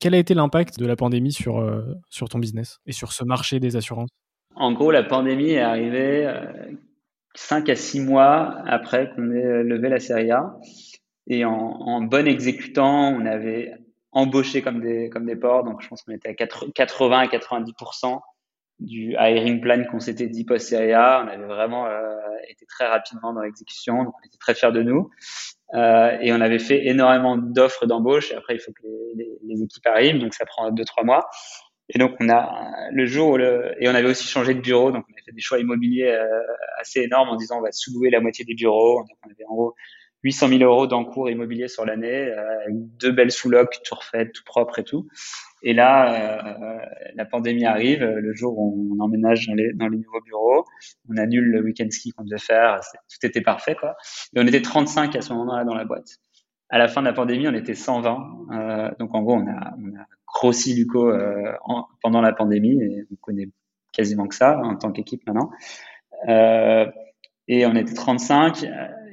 [0.00, 1.82] Quel a été l'impact de la pandémie sur, euh,
[2.30, 4.08] ton business et sur ce marché des assurances?
[4.54, 6.46] En gros, la pandémie est arrivée euh,
[7.34, 10.56] 5 à 6 mois après qu'on ait levé la série A.
[11.26, 13.74] Et en, bon exécutant, on avait
[14.12, 15.64] embauché comme des, comme porcs.
[15.64, 17.74] Donc, je pense qu'on était à 80 à 90
[18.80, 21.22] du hiring plan qu'on s'était dit post série A.
[21.24, 22.14] On avait vraiment euh,
[22.48, 25.10] été très rapidement dans l'exécution, donc on était très fiers de nous.
[25.74, 28.32] Euh, et on avait fait énormément d'offres d'embauche.
[28.32, 28.86] Et après, il faut que
[29.16, 31.28] les, équipes arrivent, donc ça prend deux trois mois.
[31.90, 34.92] Et donc on a le jour où le, et on avait aussi changé de bureau,
[34.92, 36.42] donc on a fait des choix immobiliers euh,
[36.78, 39.00] assez énormes en disant on va sous-louer la moitié des bureaux.
[39.08, 39.74] Donc on avait en gros
[40.24, 44.78] 800 000 euros d'encours immobilier sur l'année, euh, deux belles sous-locs, tout refait, tout propre
[44.78, 45.08] et tout.
[45.62, 46.78] Et là, euh,
[47.14, 50.64] la pandémie arrive, le jour où on emménage dans les, dans les nouveaux bureaux,
[51.08, 53.96] on annule le week-end ski qu'on devait faire, tout était parfait quoi.
[54.34, 56.18] Et on était 35 à ce moment-là dans la boîte.
[56.70, 58.46] À la fin de la pandémie, on était 120.
[58.52, 62.80] Euh, donc en gros, on a, on a grossi Luco euh, en, pendant la pandémie
[62.82, 63.48] et on connaît
[63.92, 65.50] quasiment que ça en tant qu'équipe maintenant.
[67.48, 68.64] Euh, et on était 35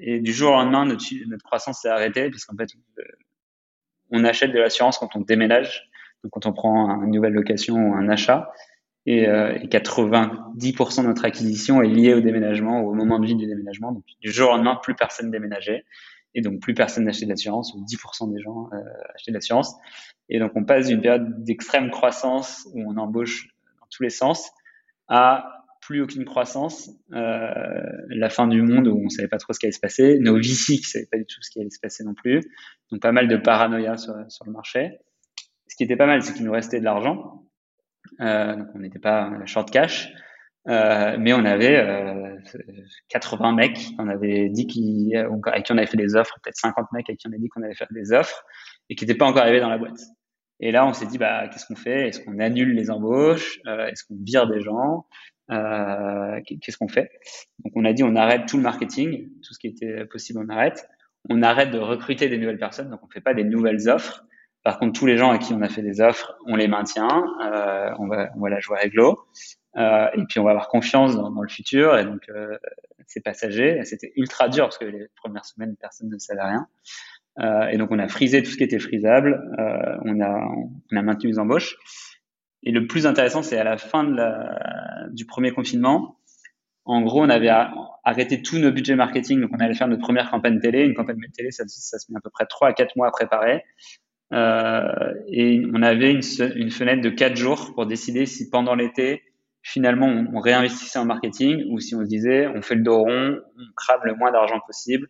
[0.02, 2.70] et du jour au lendemain, notre, notre croissance s'est arrêtée parce qu'en fait,
[4.12, 5.90] on achète de l'assurance quand on déménage,
[6.24, 8.52] donc quand on prend une nouvelle location ou un achat.
[9.08, 13.28] Et, euh, et 90% de notre acquisition est liée au déménagement ou au moment de
[13.28, 13.92] vie du déménagement.
[13.92, 15.86] Donc du jour au lendemain, plus personne déménageait
[16.36, 18.78] et donc plus personne n'achetait l'assurance ou 10% des gens euh,
[19.16, 19.76] achetaient l'assurance.
[20.30, 23.48] Et donc on passe d'une période d'extrême croissance où on embauche
[23.80, 24.52] dans tous les sens
[25.08, 27.50] à plus aucune croissance, euh,
[28.10, 30.38] la fin du monde où on savait pas trop ce qui allait se passer, nos
[30.38, 32.42] VC qui savaient pas du tout ce qui allait se passer non plus,
[32.92, 34.98] donc pas mal de paranoïa sur, sur le marché.
[35.68, 37.44] Ce qui était pas mal, c'est qu'il nous restait de l'argent,
[38.22, 40.12] euh, donc on n'était pas short cash,
[40.68, 42.36] euh, mais on avait euh,
[43.10, 46.88] 80 mecs, on avait dit qui, avec qui on avait fait des offres, peut-être 50
[46.94, 48.44] mecs avec qui on avait dit qu'on allait faire des offres
[48.90, 50.00] et qui n'étaient pas encore arrivés dans la boîte.
[50.62, 52.08] Et là, on s'est dit, bah, qu'est-ce qu'on fait?
[52.08, 53.60] Est-ce qu'on annule les embauches?
[53.66, 55.06] Est-ce qu'on vire des gens?
[55.52, 57.12] Euh, qu'est-ce qu'on fait?
[57.64, 60.50] Donc on a dit on arrête tout le marketing, tout ce qui était possible on
[60.50, 60.88] arrête.
[61.30, 64.26] On arrête de recruter des nouvelles personnes, donc on fait pas des nouvelles offres.
[64.64, 67.24] Par contre, tous les gens à qui on a fait des offres, on les maintient,
[67.44, 69.26] euh, on, va, on va la jouer réglo,
[69.78, 71.98] euh, et puis on va avoir confiance dans, dans le futur.
[71.98, 72.58] Et donc euh,
[73.08, 73.84] c'est passager.
[73.86, 76.68] C'était ultra dur parce que les premières semaines, personne ne savait rien.
[77.40, 79.42] Euh, et donc on a frisé tout ce qui était frisable.
[79.60, 80.32] Euh, on a
[80.92, 81.78] on a maintenu les embauches.
[82.66, 86.18] Et le plus intéressant, c'est à la fin de la, du premier confinement.
[86.84, 87.52] En gros, on avait
[88.04, 89.42] arrêté tous nos budgets marketing.
[89.42, 90.84] Donc, on allait faire notre première campagne télé.
[90.84, 93.64] Une campagne télé, ça, se met à peu près 3 à 4 mois à préparer.
[94.34, 96.22] Euh, et on avait une,
[96.56, 99.22] une, fenêtre de 4 jours pour décider si pendant l'été,
[99.62, 102.98] finalement, on, on, réinvestissait en marketing ou si on se disait, on fait le dos
[102.98, 105.08] rond, on crame le moins d'argent possible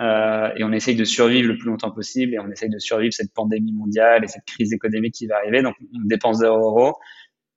[0.00, 3.12] euh, et on essaye de survivre le plus longtemps possible et on essaye de survivre
[3.12, 5.62] cette pandémie mondiale et cette crise économique qui va arriver.
[5.62, 6.96] Donc, on dépense 0 euros.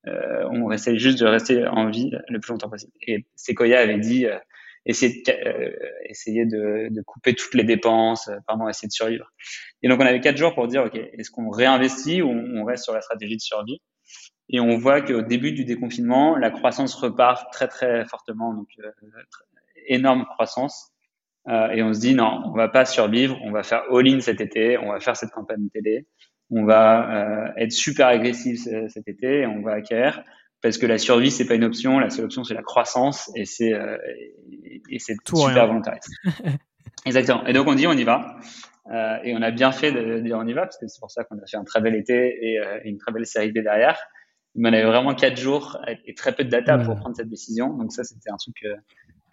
[0.07, 2.93] Euh, on essaye juste de rester en vie le plus longtemps possible.
[3.05, 4.37] Et Sequoia avait dit euh,
[4.87, 5.71] essayer, de, euh,
[6.05, 9.31] essayer de, de, couper toutes les dépenses, euh, pardon, essayer de survivre.
[9.83, 12.85] Et donc, on avait quatre jours pour dire, OK, est-ce qu'on réinvestit ou on reste
[12.85, 13.81] sur la stratégie de survie?
[14.49, 18.53] Et on voit qu'au début du déconfinement, la croissance repart très, très fortement.
[18.53, 18.89] Donc, euh,
[19.87, 20.93] énorme croissance.
[21.47, 24.41] Euh, et on se dit non, on va pas survivre, on va faire all-in cet
[24.41, 26.05] été, on va faire cette campagne télé,
[26.49, 30.23] on va euh, être super agressif cet été et on va acquérir
[30.61, 33.45] parce que la survie c'est pas une option, la seule option c'est la croissance et
[33.45, 33.97] c'est euh,
[34.89, 35.99] et c'est super volontaire.
[37.05, 37.45] Exactement.
[37.45, 38.37] Et donc on dit on y va.
[38.91, 41.11] Euh, et on a bien fait de, dire on y va parce que c'est pour
[41.11, 43.59] ça qu'on a fait un très bel été et, euh, une très belle série B
[43.59, 43.99] derrière.
[44.55, 47.73] Mais on avait vraiment quatre jours et très peu de data pour prendre cette décision.
[47.73, 48.55] Donc ça c'était un truc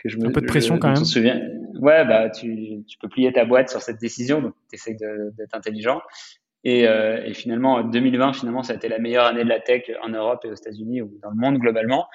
[0.04, 1.04] je me, un peu de pression quand même.
[1.04, 1.40] Souviens.
[1.80, 5.54] Ouais, bah tu, tu peux plier ta boîte sur cette décision, donc tu essaies d'être
[5.54, 6.00] intelligent.
[6.64, 9.82] Et, euh, et, finalement, 2020, finalement, ça a été la meilleure année de la tech
[10.02, 12.06] en Europe et aux États-Unis ou dans le monde globalement.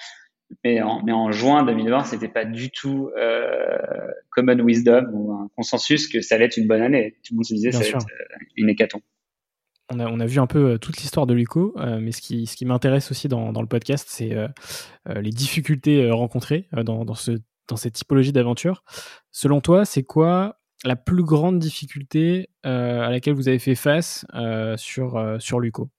[0.63, 3.77] Mais en, mais en juin 2020, c'était pas du tout euh,
[4.31, 7.17] common wisdom ou un consensus que ça allait être une bonne année.
[7.23, 9.01] Tout le monde se disait ça allait être euh, une hécatombe.
[9.91, 12.45] On a, on a, vu un peu toute l'histoire de Luco, euh, mais ce qui,
[12.45, 14.47] ce qui m'intéresse aussi dans, dans, le podcast, c'est euh,
[15.07, 17.39] les difficultés rencontrées dans, dans, ce
[17.69, 18.83] dans cette typologie d'aventure.
[19.31, 24.25] Selon toi, c'est quoi la plus grande difficulté euh, à laquelle vous avez fait face
[24.33, 25.89] euh, sur, euh, sur Luco?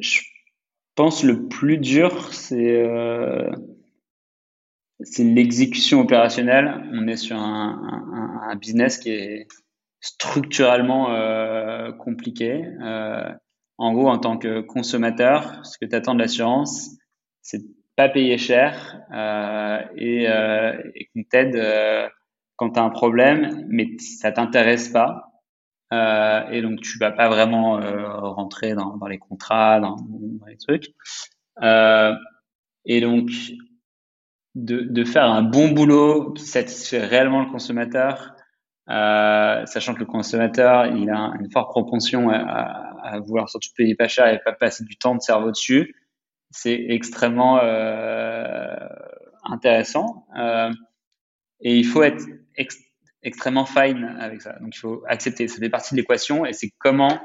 [0.00, 0.20] Je
[0.94, 2.84] pense le plus dur, c'est
[5.00, 6.84] c'est l'exécution opérationnelle.
[6.92, 9.46] On est sur un, un, business qui est
[10.00, 11.06] structurellement
[11.98, 12.62] compliqué.
[13.78, 16.90] Euh, en gros, en tant que consommateur, ce que tu attends de l'assurance,
[17.42, 17.62] c'est
[17.96, 22.08] pas payer cher euh, et, euh, et qu'on t'aide euh,
[22.56, 25.24] quand tu as un problème, mais ça t'intéresse pas.
[25.92, 27.80] Euh, et donc, tu vas pas vraiment
[28.34, 29.96] rentrer dans, dans, les contrats, dans,
[30.46, 30.94] les trucs.
[32.84, 33.30] et donc,
[34.54, 38.34] de, de, faire un bon boulot qui satisfait réellement le consommateur,
[38.90, 42.87] euh, sachant que le consommateur, il a une forte propension à,
[43.24, 45.94] vouloir surtout payer pas cher et pas passer du temps de cerveau dessus.
[46.50, 48.76] C'est extrêmement euh,
[49.44, 50.72] intéressant euh,
[51.60, 52.24] et il faut être
[53.22, 54.58] extrêmement fine avec ça.
[54.60, 57.20] Donc il faut accepter, ça fait partie de l'équation et c'est comment,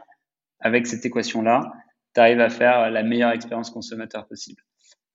[0.60, 1.72] avec cette équation-là,
[2.14, 4.62] tu arrives à faire la meilleure expérience consommateur possible.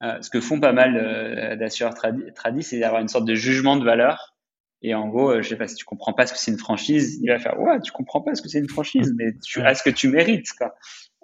[0.03, 3.85] Euh, ce que font pas mal d'assureurs tradis, c'est d'avoir une sorte de jugement de
[3.85, 4.38] valeur.
[4.83, 6.59] Et en gros, euh, je sais pas si tu comprends pas ce que c'est une
[6.59, 9.61] franchise, il va faire ouais, tu comprends pas ce que c'est une franchise, mais tu
[9.61, 10.75] as ce que tu mérites quoi.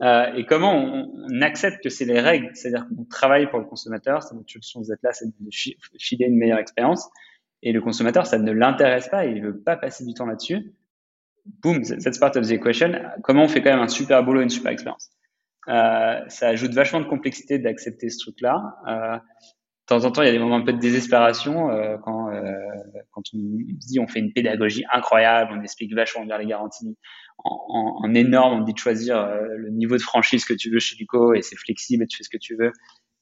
[0.03, 3.64] Euh, et comment on, on accepte que c'est les règles, c'est-à-dire qu'on travaille pour le
[3.64, 5.51] consommateur, c'est notre solution vous êtes là, c'est de
[5.99, 7.09] filer une meilleure expérience.
[7.62, 10.75] Et le consommateur, ça ne l'intéresse pas, il veut pas passer du temps là-dessus.
[11.62, 12.93] Boom, that's part of the equation.
[13.23, 15.11] Comment on fait quand même un super boulot, une super expérience
[15.69, 18.77] euh, ça ajoute vachement de complexité d'accepter ce truc-là.
[18.87, 19.19] Euh,
[19.85, 22.31] de temps en temps, il y a des moments un peu de désespération euh, quand,
[22.31, 22.42] euh,
[23.12, 26.97] quand on dit on fait une pédagogie incroyable, on explique vachement bien les garanties.
[27.38, 30.79] En, en, énorme, on dit de choisir euh, le niveau de franchise que tu veux
[30.79, 32.73] chez Duco et c'est flexible tu fais ce que tu veux.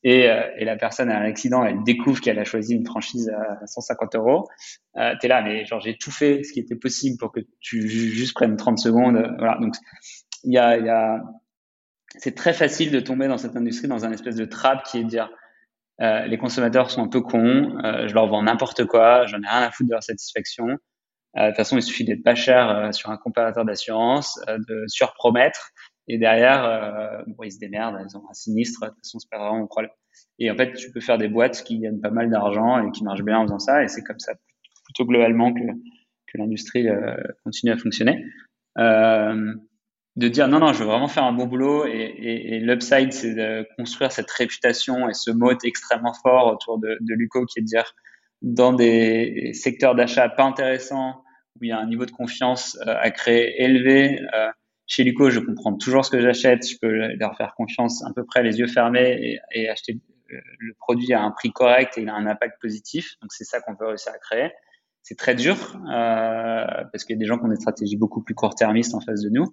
[0.05, 3.29] Et, euh, et la personne a un accident, elle découvre qu'elle a choisi une franchise
[3.29, 4.49] à 150 euros.
[4.97, 7.89] Euh, T'es là, mais genre j'ai tout fait ce qui était possible pour que tu
[7.89, 9.17] juste prennes 30 secondes.
[9.39, 9.75] Voilà, donc
[10.45, 11.23] il y a, y a
[12.19, 15.05] c'est très facile de tomber dans cette industrie dans un espèce de trap qui est
[15.05, 15.31] de dire
[16.03, 19.47] euh, les consommateurs sont un peu cons, euh, je leur vends n'importe quoi, j'en ai
[19.47, 20.69] rien à foutre de leur satisfaction.
[21.37, 24.85] Euh, de toute façon, il suffit d'être pas cher euh, sur un comparateur d'assurance, de
[24.89, 25.71] surpromettre,
[26.09, 29.39] et derrière, bon, ils se démerdent, ils ont un sinistre, de toute façon, c'est pas
[29.39, 29.93] vraiment un problème.
[30.41, 33.05] Et en fait, tu peux faire des boîtes qui gagnent pas mal d'argent et qui
[33.05, 34.33] marchent bien en faisant ça, et c'est comme ça
[34.85, 36.89] plutôt globalement que, que l'industrie
[37.45, 38.25] continue à fonctionner.
[38.79, 39.55] Euh,
[40.17, 41.87] de dire non, non, je veux vraiment faire un bon boulot.
[41.87, 46.79] Et, et, et l'upside, c'est de construire cette réputation et ce mot extrêmement fort autour
[46.79, 47.95] de, de Luco qui est de dire
[48.43, 51.23] dans des secteurs d'achat pas intéressants,
[51.57, 54.49] où il y a un niveau de confiance euh, à créer élevé, euh,
[54.87, 58.25] chez Luco, je comprends toujours ce que j'achète, je peux leur faire confiance à peu
[58.25, 59.99] près les yeux fermés et, et acheter
[60.33, 63.15] euh, le produit à un prix correct et il a un impact positif.
[63.23, 64.51] Donc c'est ça qu'on veut réussir à créer.
[65.03, 65.57] C'est très dur
[65.91, 69.01] euh, parce qu'il y a des gens qui ont des stratégies beaucoup plus court-termistes en
[69.01, 69.47] face de nous.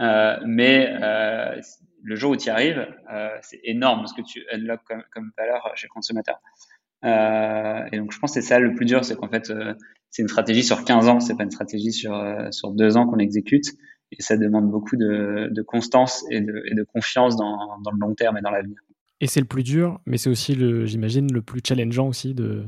[0.00, 1.60] Euh, mais euh,
[2.02, 5.30] le jour où tu y arrives, euh, c'est énorme ce que tu unlock comme, comme
[5.36, 6.40] valeur chez le consommateur.
[7.04, 9.52] et donc, je pense que c'est ça le plus dur, c'est qu'en fait,
[10.10, 12.12] c'est une stratégie sur 15 ans, c'est pas une stratégie sur,
[12.50, 13.66] sur deux ans qu'on exécute.
[14.12, 17.98] Et ça demande beaucoup de, de constance et de, et de confiance dans, dans, le
[17.98, 18.76] long terme et dans l'avenir.
[19.22, 22.66] Et c'est le plus dur, mais c'est aussi, le, j'imagine, le plus challengeant aussi de,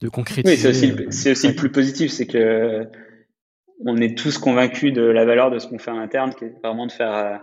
[0.00, 0.54] de concrétiser.
[0.54, 2.88] Oui, c'est aussi, c'est aussi le plus positif, c'est que
[3.84, 6.54] on est tous convaincus de la valeur de ce qu'on fait en interne, qui est
[6.62, 7.36] vraiment de faire euh,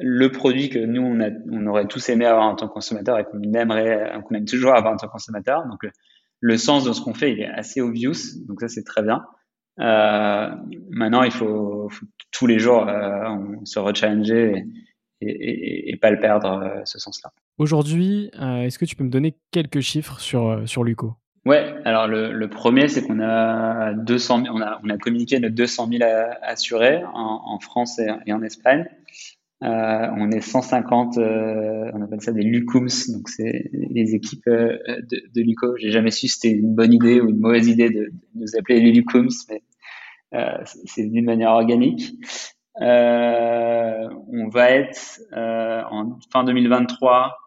[0.00, 3.40] le produit que nous, on, aurait tous aimé avoir en tant que consommateur et qu'on
[3.54, 5.66] aimerait, qu'on aime toujours avoir en tant que consommateur.
[5.66, 5.80] Donc,
[6.40, 8.38] le, sens de ce qu'on fait, il est assez obvious.
[8.46, 9.24] Donc, ça, c'est très bien.
[9.80, 10.50] Euh,
[10.90, 11.88] maintenant, il faut,
[12.32, 13.28] tous les jours euh,
[13.64, 14.64] se rechallenger
[15.20, 17.32] et, et, pas le perdre, euh, ce sens-là.
[17.58, 21.14] Aujourd'hui, euh, est-ce que tu peux me donner quelques chiffres sur, sur Luco?
[21.48, 25.40] Ouais, alors le, le premier, c'est qu'on a 200 000, on a, on a communiqué
[25.40, 26.04] nos 200 000
[26.42, 28.84] assurés en, en France et, en Espagne.
[29.64, 34.76] Euh, on est 150, euh, on appelle ça des Lucums, donc c'est les équipes euh,
[35.10, 35.74] de, de Luco.
[35.78, 38.54] J'ai jamais su si c'était une bonne idée ou une mauvaise idée de, de nous
[38.58, 39.62] appeler les Lucums, mais
[40.34, 42.12] euh, c'est venu de manière organique.
[42.82, 47.38] Euh, on va être en fin 2023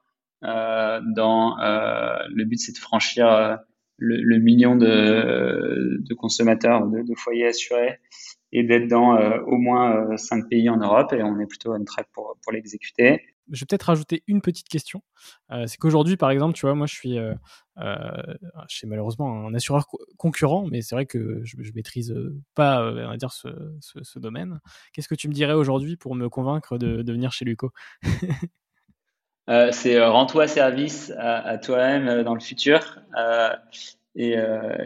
[0.42, 3.60] dans le but, c'est de franchir
[3.98, 8.00] le, million de, consommateurs, de, foyers assurés
[8.52, 11.74] et d'être dans euh, au moins euh, cinq pays en Europe et on est plutôt
[11.74, 13.22] on track pour, pour l'exécuter.
[13.50, 15.02] Je vais peut-être rajouter une petite question.
[15.52, 17.96] Euh, c'est qu'aujourd'hui, par exemple, tu vois, moi, je suis, je
[18.68, 22.16] suis malheureusement un assureur co concurrent, mais c'est vrai que je, je maîtrise
[22.56, 24.62] pas, on va dire, ce domaine.
[24.94, 27.72] Qu'est-ce que tu me dirais aujourd'hui pour me convaincre de, de venir chez Luco?
[29.52, 33.00] Euh, c'est euh, rends-toi service à, toi-même euh, dans le futur.
[33.18, 33.50] Euh,
[34.14, 34.36] Et,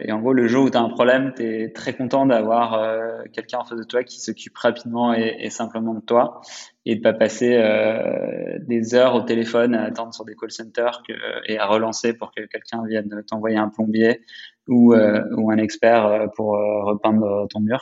[0.02, 2.80] et, en gros, le jour où tu as un problème, tu es très content d'avoir
[3.32, 6.42] quelqu'un en face de toi qui s'occupe rapidement et, et, simplement de toi
[6.84, 7.50] et de pas passer
[8.68, 11.12] des heures au téléphone à attendre sur des call centers que,
[11.48, 14.20] et à relancer pour que quelqu'un vienne t'envoyer un plombier
[14.68, 16.52] ou, ou un expert pour
[16.84, 17.80] repeindre ton mur.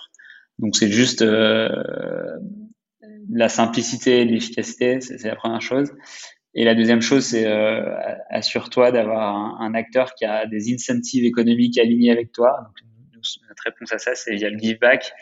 [0.58, 1.22] Donc c'est juste
[3.30, 5.92] la simplicité et l'efficacité, c'est la première chose.
[6.54, 7.82] Et la deuxième chose, c'est euh,
[8.30, 12.70] assure-toi d'avoir un, acteur qui a des incentives économiques alignés avec toi.
[13.48, 15.12] Notre réponse à ça, c'est via le give back.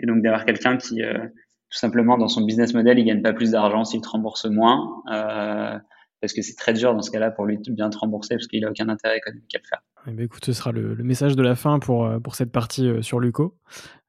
[0.00, 3.32] Et donc d'avoir quelqu'un qui, euh, tout simplement, dans son business model, il gagne pas
[3.32, 5.02] plus d'argent s'il te rembourse moins.
[5.12, 5.78] Euh,
[6.20, 8.46] parce que c'est très dur dans ce cas-là pour lui de bien te rembourser parce
[8.46, 9.82] qu'il a aucun intérêt économique à le faire.
[10.08, 13.20] Eh ben, écoute, ce sera le, message de la fin pour, pour cette partie sur
[13.20, 13.56] Luco.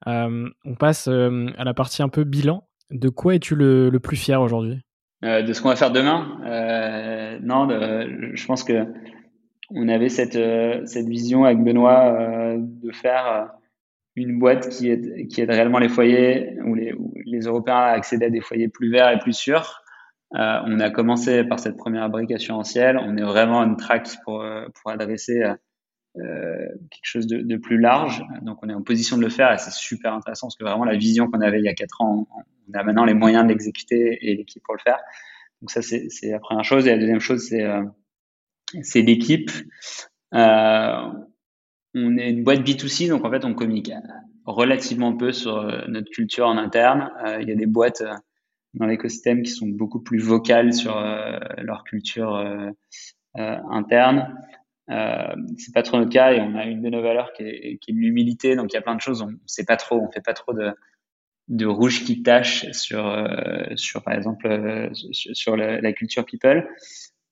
[0.06, 2.68] on passe à la partie un peu bilan.
[2.90, 4.80] De quoi es-tu le plus fier aujourd'hui?
[5.24, 8.86] Euh, De ce qu'on va faire demain euh, Non, je pense que
[9.70, 13.50] on avait cette, euh, vision avec Benoît de faire
[14.14, 18.90] une boîte qui aide, réellement les foyers, où les, Européens accédent à des foyers plus
[18.90, 19.82] verts et plus sûrs.
[20.32, 22.98] on a commencé par cette première brique assurantielle.
[23.02, 24.44] On est vraiment une track pour,
[24.74, 25.42] pour adresser
[26.16, 28.24] euh, quelque chose de, plus large.
[28.42, 30.84] Donc on est en position de le faire et c'est super intéressant parce que vraiment
[30.84, 32.28] la vision qu'on avait il y a quatre ans,
[32.68, 34.98] on a maintenant les moyens de l'exécuter et l'équipe pour le faire.
[35.60, 36.86] Donc ça c'est la première chose.
[36.86, 37.82] Et la deuxième chose c'est euh,
[38.94, 39.50] l'équipe.
[40.34, 41.12] Euh,
[41.94, 43.90] on est une boîte B2C donc en fait on communique
[44.46, 47.10] relativement peu sur notre culture en interne.
[47.40, 48.04] Il y a des boîtes
[48.74, 50.94] dans l'écosystème qui sont beaucoup plus vocales sur
[51.58, 52.36] leur culture
[53.34, 54.36] interne.
[54.90, 57.78] Euh, c'est pas trop notre cas et on a une de nos valeurs qui est,
[57.78, 58.56] qui est l'humilité.
[58.56, 60.52] Donc il y a plein de choses, on sait pas trop, on fait pas trop
[60.52, 60.72] de,
[61.48, 66.68] de rouge qui tâche sur, euh, sur par exemple, euh, sur, la, culture people.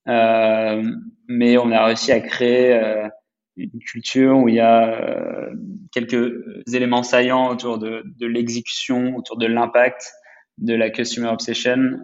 [0.09, 0.83] Euh,
[1.29, 3.09] mais on a réussi à créer euh,
[3.57, 5.49] une culture où il y a
[5.93, 6.33] quelques
[6.73, 10.11] éléments saillants autour de, de l'exécution, autour de l'impact,
[10.59, 11.99] de la customer obsession,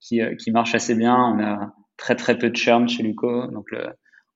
[0.00, 1.14] qui, qui marche assez bien.
[1.14, 3.86] On a très très peu de churn chez Luco, donc le,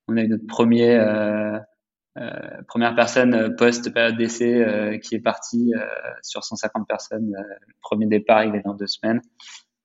[0.08, 1.58] on a eu notre premier euh,
[2.16, 2.30] euh,
[2.66, 5.72] première personne euh, post période d'essai qui est partie
[6.22, 7.34] sur 150 personnes.
[7.36, 9.20] le premier départ, il est dans deux semaines.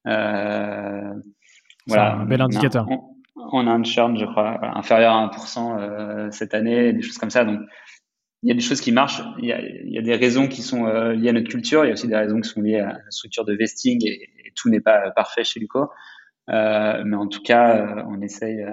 [0.05, 1.13] voilà,
[2.13, 2.87] un bel indicateur.
[3.51, 7.43] On, a un churn, je crois, inférieur à 1% cette année, des choses comme ça.
[7.43, 7.59] Donc,
[8.41, 9.21] il y a des choses qui marchent.
[9.39, 11.83] Il y a, il y a des raisons qui sont liées à notre culture.
[11.83, 14.29] Il y a aussi des raisons qui sont liées à la structure de vesting et,
[14.55, 15.89] tout n'est pas parfait chez Luco.
[16.49, 18.63] Euh, mais en tout cas, on essaye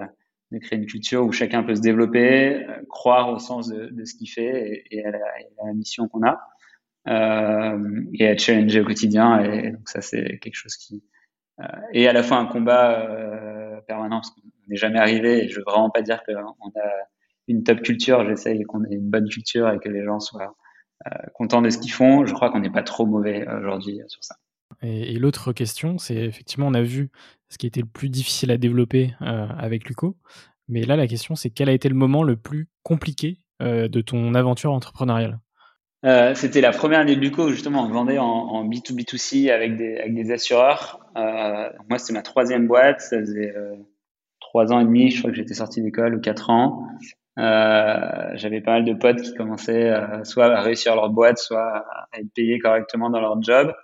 [0.52, 4.14] de créer une culture où chacun peut se développer, euh, croire au sens de, ce
[4.14, 6.40] qu'il fait et, à la, mission qu'on a,
[7.08, 9.40] euh, et à challenger au quotidien.
[9.42, 11.02] Et donc ça, c'est quelque chose qui
[11.60, 15.48] euh, est à la fois un combat euh, permanent, parce qu'on n'est jamais arrivé, et
[15.48, 16.90] je veux vraiment pas dire qu'on a
[17.48, 20.56] une top culture, j'essaye qu'on ait une bonne culture et que les gens soient
[21.06, 22.24] euh, contents de ce qu'ils font.
[22.24, 24.36] Je crois qu'on n'est pas trop mauvais aujourd'hui sur ça.
[24.82, 27.10] Et l'autre question, c'est effectivement, on a vu
[27.50, 30.16] ce qui était le plus difficile à développer euh, avec Luco.
[30.68, 34.00] Mais là, la question, c'est quel a été le moment le plus compliqué euh, de
[34.00, 35.40] ton aventure entrepreneuriale?
[36.06, 40.32] Euh, C'était la première année de Luco, justement, on vendait en, en B2B2C avec des,
[40.32, 41.00] assureurs.
[41.14, 43.00] Moi, c'était ma troisième boîte.
[43.00, 43.52] Ça faisait
[44.40, 46.86] trois ans et demi, je crois que j'étais sorti d'école, ou quatre ans.
[47.36, 49.92] J'avais pas mal de potes qui commençaient
[50.24, 53.74] soit à réussir leur boîte, soit à être payés correctement dans leur job.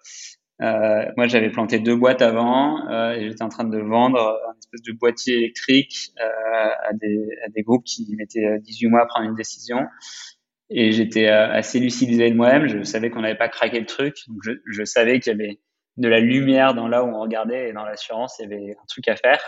[0.62, 4.59] Euh, moi, j'avais planté deux boîtes avant euh, et j'étais en train de vendre un
[4.59, 9.07] espèce de boîtier électrique euh, à, des, à des groupes qui mettaient 18 mois à
[9.07, 9.86] prendre une décision.
[10.68, 12.66] Et j'étais assez lucidisé de moi-même.
[12.66, 14.16] Je savais qu'on n'avait pas craqué le truc.
[14.28, 15.61] Donc je, je savais qu'il y avait
[15.96, 18.86] de la lumière dans là où on regardait et dans l'assurance, il y avait un
[18.88, 19.40] truc à faire.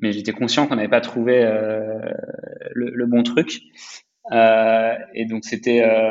[0.00, 1.98] Mais j'étais conscient qu'on n'avait pas trouvé euh,
[2.74, 3.60] le, le, bon truc.
[4.32, 6.10] Euh, et donc c'était, euh,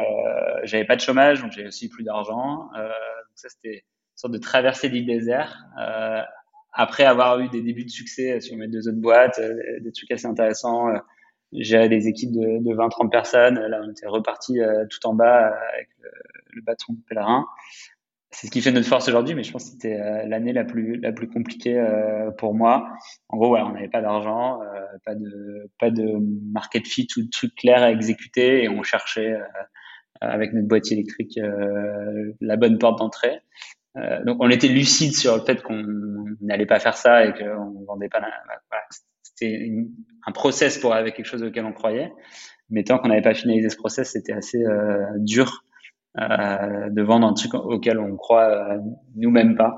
[0.64, 2.70] j'avais pas de chômage, donc j'avais aussi plus d'argent.
[2.74, 3.84] donc ça c'était
[4.16, 5.66] sorte de traverser l'île désert.
[5.80, 6.22] Euh,
[6.74, 10.12] après avoir eu des débuts de succès sur mes deux autres boîtes, euh, des trucs
[10.12, 10.98] assez intéressants, euh,
[11.54, 13.60] j'ai des équipes de, de 20-30 personnes.
[13.60, 14.60] Là, on était reparti
[14.90, 16.10] tout en bas avec le,
[16.54, 17.46] le bâton de pèlerin.
[18.32, 19.98] C'est ce qui fait notre force aujourd'hui, mais je pense que c'était
[20.28, 21.82] l'année la plus la plus compliquée
[22.38, 22.90] pour moi.
[23.30, 24.60] En gros, voilà, on n'avait pas d'argent,
[25.06, 26.18] pas de pas de
[26.52, 29.38] market fit ou de trucs clairs à exécuter, et on cherchait
[30.20, 31.40] avec notre boîtier électrique
[32.42, 33.40] la bonne porte d'entrée.
[33.98, 35.84] Euh, donc on était lucide sur le fait qu'on
[36.42, 38.20] n'allait pas faire ça et qu'on vendait pas.
[38.20, 38.86] Voilà,
[39.22, 39.70] c'était
[40.26, 42.12] un process pour avec quelque chose auquel on croyait,
[42.70, 45.64] mais tant qu'on n'avait pas finalisé ce process, c'était assez euh, dur
[46.20, 48.78] euh, de vendre un truc auquel on croit
[49.16, 49.78] nous-mêmes pas.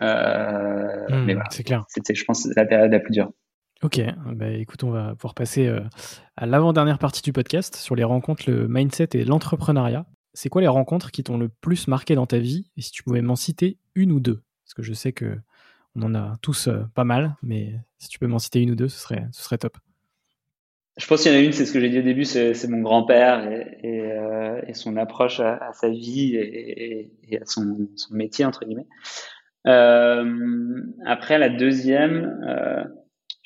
[0.00, 1.84] Mmh, mais voilà, c'est clair.
[1.88, 3.30] C'était, je pense, la période la plus dure.
[3.82, 4.00] Ok,
[4.34, 5.70] bah, écoute, on va pouvoir passer
[6.36, 10.06] à l'avant-dernière partie du podcast sur les rencontres, le mindset et l'entrepreneuriat.
[10.32, 12.70] C'est quoi les rencontres qui t'ont le plus marqué dans ta vie?
[12.76, 15.38] Et si tu pouvais m'en citer une ou deux Parce que je sais que
[15.96, 18.74] on en a tous euh, pas mal, mais si tu peux m'en citer une ou
[18.76, 19.76] deux, ce serait, ce serait top.
[20.96, 22.68] Je pense qu'il y en a une, c'est ce que j'ai dit au début, c'est
[22.68, 23.50] mon grand-père
[23.82, 28.86] et, euh, son approche à, sa vie et, à son, métier, entre guillemets.
[29.64, 32.38] après, la deuxième,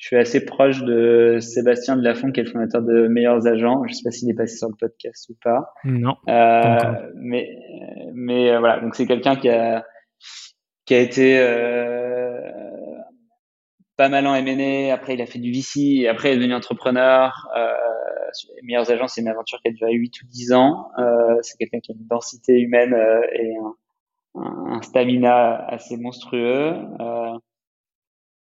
[0.05, 3.81] je suis assez proche de Sébastien Delafont, qui est le fondateur de Meilleurs Agents.
[3.85, 5.73] Je ne sais pas s'il est passé sur le podcast ou pas.
[5.83, 6.15] Non.
[6.29, 7.49] Euh, mais
[8.13, 9.83] mais euh, voilà, donc c'est quelqu'un qui a
[10.85, 12.39] qui a été euh,
[13.97, 14.93] pas mal en M&A.
[14.93, 16.01] Après, il a fait du VC.
[16.01, 17.49] Et après, il est devenu entrepreneur.
[17.57, 17.73] Euh,
[18.61, 20.89] Meilleurs Agents, c'est une aventure qui a duré 8 ou 10 ans.
[20.99, 23.55] Euh, c'est quelqu'un qui a une densité humaine euh, et
[24.35, 26.75] un, un, stamina assez monstrueux.
[26.99, 27.39] Euh,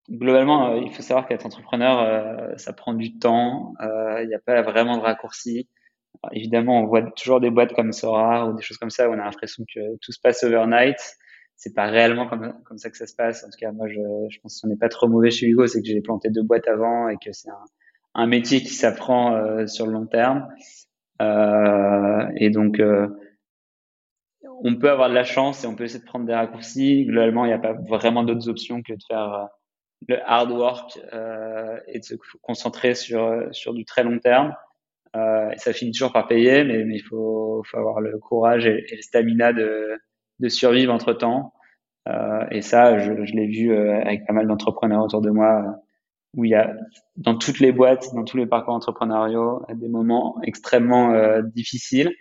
[0.10, 3.74] globalement, euh, il faut savoir qu'être entrepreneur, euh, ça prend du temps.
[3.82, 5.68] Euh, il n'y a pas vraiment de raccourci.
[6.32, 9.20] évidemment, on voit toujours des boîtes comme Sora ou des choses comme ça où on
[9.20, 10.98] a l'impression que tout se passe overnight.
[11.56, 13.44] C'est pas réellement comme, comme ça que ça se passe.
[13.44, 14.00] En tout cas, moi, je,
[14.30, 16.68] je pense qu'on n'est pas trop mauvais chez Hugo, c'est que j'ai planté deux boîtes
[16.68, 17.66] avant et que c'est un,
[18.14, 20.48] un, métier qui s'apprend sur le long terme.
[21.22, 22.80] Euh, et donc,
[24.64, 27.06] on peut avoir de la chance et on peut essayer de prendre des raccourcis.
[27.06, 29.50] Globalement, il n'y a pas vraiment d'autres options que de faire
[30.08, 34.54] le hard work euh, et de se concentrer sur sur du très long terme.
[35.16, 38.86] Euh, ça finit toujours par payer, mais, mais il faut, faut avoir le courage et,
[38.92, 40.00] et le stamina de,
[40.40, 41.54] de survivre entre temps.
[42.08, 45.82] Euh, et ça, je, je l'ai vu euh, avec pas mal d'entrepreneurs autour de moi,
[46.36, 46.74] où il y a
[47.16, 52.14] dans toutes les boîtes, dans tous les parcours entrepreneuriaux, des moments extrêmement euh, difficiles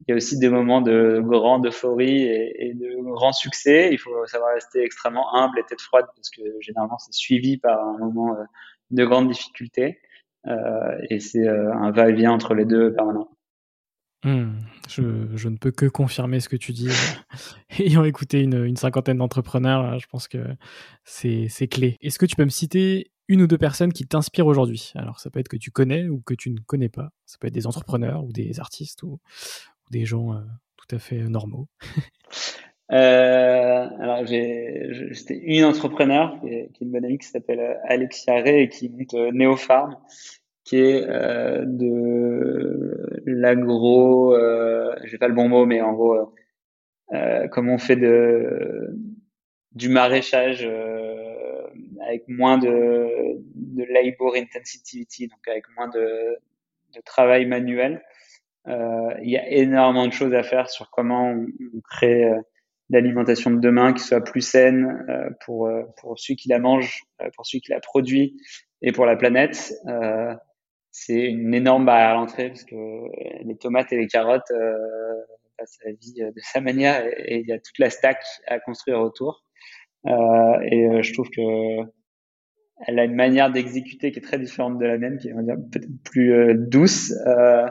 [0.00, 3.90] il y a aussi des moments de grande euphorie et, de grand succès.
[3.92, 7.86] Il faut savoir rester extrêmement humble et tête froide parce que généralement c'est suivi par
[7.86, 8.44] un moment euh,
[8.90, 10.00] de grande difficulté.
[10.46, 13.28] Euh, et c'est euh, un va-et-vient entre les deux permanent.
[14.22, 14.58] Hmm.
[14.86, 16.90] je, ne peux que confirmer ce que tu dis.
[17.78, 20.44] Ayant écouté une cinquantaine d'entrepreneurs, je pense que
[21.04, 21.96] c'est clé.
[22.02, 24.92] Est-ce que tu peux me citer une ou deux personnes qui t'inspirent aujourd'hui?
[24.94, 27.10] Alors, ça peut être que tu connais ou que tu ne connais pas.
[27.24, 29.20] Ça peut être des entrepreneurs ou des artistes ou,
[29.90, 30.40] des gens euh,
[30.76, 31.66] tout à fait normaux
[32.92, 38.34] euh, alors, j'ai, c'était une entrepreneur qui est, une bonne amie qui s'appelle euh, Alexia
[38.34, 39.96] Ray et qui monte Neopharm,
[40.64, 42.90] qui est de
[43.26, 46.34] l'agro, euh, j'ai pas le bon mot, mais en gros,
[47.12, 48.90] euh, comme on fait de
[49.72, 50.68] du maraîchage
[52.06, 53.40] avec moins de,
[53.92, 56.38] labor intensity, donc avec moins de
[57.04, 58.02] travail manuel.
[58.68, 61.46] Euh, il y a énormément de choses à faire sur comment on,
[61.88, 62.40] crée euh,
[62.90, 67.02] l'alimentation de demain qui soit plus saine euh, pour, pour celui qui la mange,
[67.34, 68.36] pour celui qui la produit
[68.82, 69.72] et pour la planète.
[70.90, 72.74] c'est une énorme barrière à l'entrée parce que
[73.44, 74.52] les tomates et les carottes
[75.56, 79.00] passent la vie de sa manière et, il y a toute la stack à construire
[79.00, 79.44] autour.
[80.06, 81.99] et je trouve que
[82.86, 85.88] elle a une manière d'exécuter qui est très différente de la mienne, qui est peut-être
[86.04, 87.66] plus euh, douce, euh,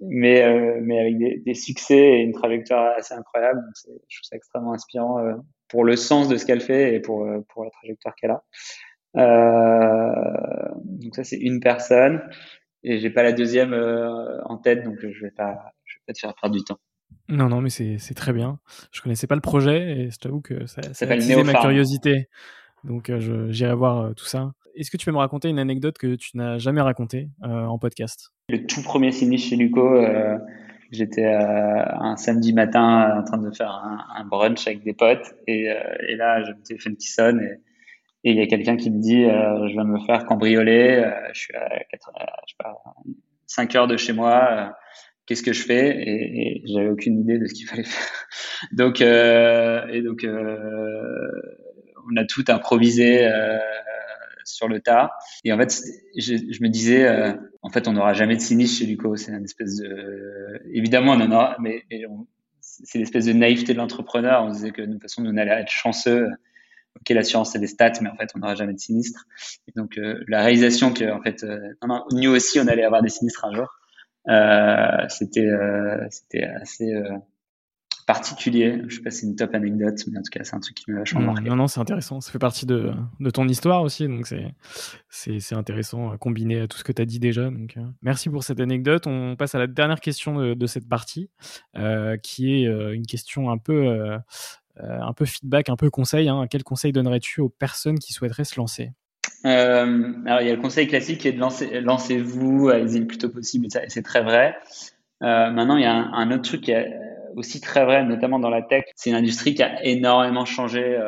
[0.00, 3.60] mais euh, mais avec des, des, succès et une trajectoire assez incroyable.
[3.60, 3.74] Donc
[4.08, 5.18] je trouve ça extrêmement inspirant
[5.68, 8.42] pour le sens de ce qu'elle fait et pour pour la trajectoire qu'elle a.
[10.84, 12.22] donc ça c'est une personne
[12.82, 16.18] et j'ai pas la deuxième en tête, donc je vais pas je vais pas te
[16.18, 16.78] faire perdre du temps.
[17.28, 18.58] Non, non, mais c'est très bien.
[18.90, 22.28] Je connaissais pas le projet et je t'avoue que ça, ça a attisé ma curiosité.
[22.84, 24.52] Donc euh, j'irai voir euh, tout ça.
[24.74, 27.78] Est-ce que tu peux me raconter une anecdote que tu n'as jamais racontée euh, en
[27.78, 28.30] podcast?
[28.48, 30.00] Le tout premier sinistre chez Luco,
[30.92, 35.64] j'étais un samedi matin en train de faire un, brunch avec des potes et,
[36.08, 37.42] et là j'ai mon téléphone qui sonne
[38.24, 41.40] et il y a quelqu'un qui me dit je viens de me faire cambrioler, je
[41.40, 42.12] suis à 4,
[42.46, 42.78] je sais pas,
[43.46, 44.74] 5 heures de chez moi,
[45.26, 45.90] qu'est-ce que je fais?
[45.90, 48.28] Et, et j'avais aucune idée de ce qu'il fallait faire.
[48.72, 50.24] donc et donc
[52.10, 53.58] on a tout improvisé euh,
[54.44, 55.12] sur le tas.
[55.44, 55.82] Et en fait,
[56.16, 57.32] je, je me disais, euh,
[57.62, 59.16] en fait, on n'aura jamais de sinistre chez Luco.
[59.16, 61.84] C'est une espèce de, évidemment, on en aura, mais,
[62.60, 64.44] c'est l'espèce de naïveté de l'entrepreneur.
[64.44, 66.28] On disait que de toute façon, nous, on allait être chanceux.
[67.00, 69.26] Ok, l'assurance, c'est des stats, mais en fait, on n'aura jamais de sinistre.
[69.68, 71.44] Et donc, euh, la réalisation que, en fait,
[72.12, 73.68] nous aussi, on allait avoir des sinistres un jour,
[75.08, 75.48] c'était,
[76.10, 76.92] c'était assez
[78.08, 78.80] particulier.
[78.88, 80.74] Je sais pas si c'est une top anecdote, mais en tout cas, c'est un truc
[80.74, 81.46] qui m'a vachement marqué.
[81.46, 82.22] Non, non, c'est intéressant.
[82.22, 82.90] Ça fait partie de,
[83.20, 84.26] de ton histoire aussi, donc
[85.10, 87.50] c'est intéressant à combiner à tout ce que tu as dit déjà.
[87.50, 89.06] Donc, euh, merci pour cette anecdote.
[89.06, 91.28] On passe à la dernière question de, de cette partie,
[91.76, 94.18] euh, qui est euh, une question un peu,
[94.80, 96.30] un peu feedback, un peu conseil.
[96.30, 96.46] Hein.
[96.50, 98.92] Quel conseil donnerais-tu aux personnes qui souhaiteraient se lancer?
[99.44, 103.18] Alors, il y a le conseil classique qui est de lancer, lancez-vous, allez-y le plus
[103.18, 104.56] tôt possible, et c'est très vrai.
[105.20, 106.90] maintenant, il y a un, autre truc qui est
[107.38, 108.84] aussi très vrai, notamment dans la tech.
[108.96, 110.98] C'est une industrie qui a énormément changé